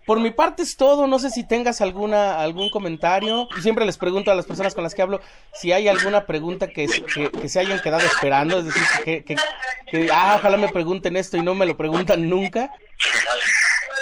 por 0.05 0.19
mi 0.19 0.29
parte 0.29 0.61
es 0.61 0.77
todo, 0.77 1.07
no 1.07 1.17
sé 1.17 1.31
si 1.31 1.47
tengas 1.47 1.81
alguna 1.81 2.39
algún 2.39 2.69
comentario. 2.69 3.49
Siempre 3.61 3.85
les 3.85 3.97
pregunto 3.97 4.31
a 4.31 4.35
las 4.35 4.45
personas 4.45 4.75
con 4.75 4.83
las 4.83 4.93
que 4.93 5.01
hablo 5.01 5.19
si 5.53 5.71
hay 5.71 5.87
alguna 5.87 6.27
pregunta 6.27 6.67
que, 6.67 6.87
que, 6.87 7.49
se 7.49 7.59
hayan 7.59 7.81
quedado 7.81 8.05
esperando, 8.05 8.59
es 8.59 8.65
decir, 8.65 8.83
que, 9.03 9.23
que, 9.23 10.09
ah, 10.11 10.35
ojalá 10.37 10.57
me 10.57 10.69
pregunten 10.69 11.17
esto 11.17 11.37
y 11.37 11.41
no 11.41 11.55
me 11.55 11.65
lo 11.65 11.75
preguntan 11.75 12.29
nunca. 12.29 12.71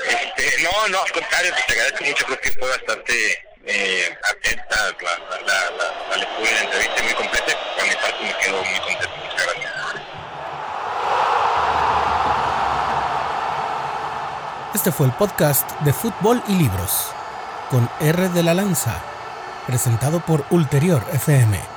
Este, 0.09 0.63
no, 0.63 0.87
no, 0.89 1.01
al 1.01 1.11
contrario, 1.11 1.51
pues 1.51 1.65
te 1.67 1.73
agradezco 1.73 2.03
mucho, 2.03 2.25
creo 2.25 2.39
que 2.41 2.51
fue 2.51 2.69
bastante 2.69 3.13
eh, 3.65 4.17
atenta 4.29 4.75
la, 5.01 5.37
la, 5.37 5.71
la, 5.71 6.09
la, 6.09 6.17
lectura 6.17 6.51
y 6.51 6.53
la 6.53 6.61
entrevista 6.63 7.03
muy 7.03 7.13
completa. 7.13 7.62
Contento. 7.83 9.09
Muchas 9.19 9.45
gracias. 9.45 9.73
Este 14.73 14.91
fue 14.91 15.07
el 15.07 15.13
podcast 15.13 15.69
de 15.81 15.93
Fútbol 15.93 16.41
y 16.47 16.55
Libros 16.55 17.11
con 17.69 17.89
R 17.99 18.29
de 18.29 18.43
la 18.43 18.53
Lanza, 18.53 19.01
presentado 19.67 20.19
por 20.19 20.45
Ulterior 20.49 21.03
FM. 21.13 21.72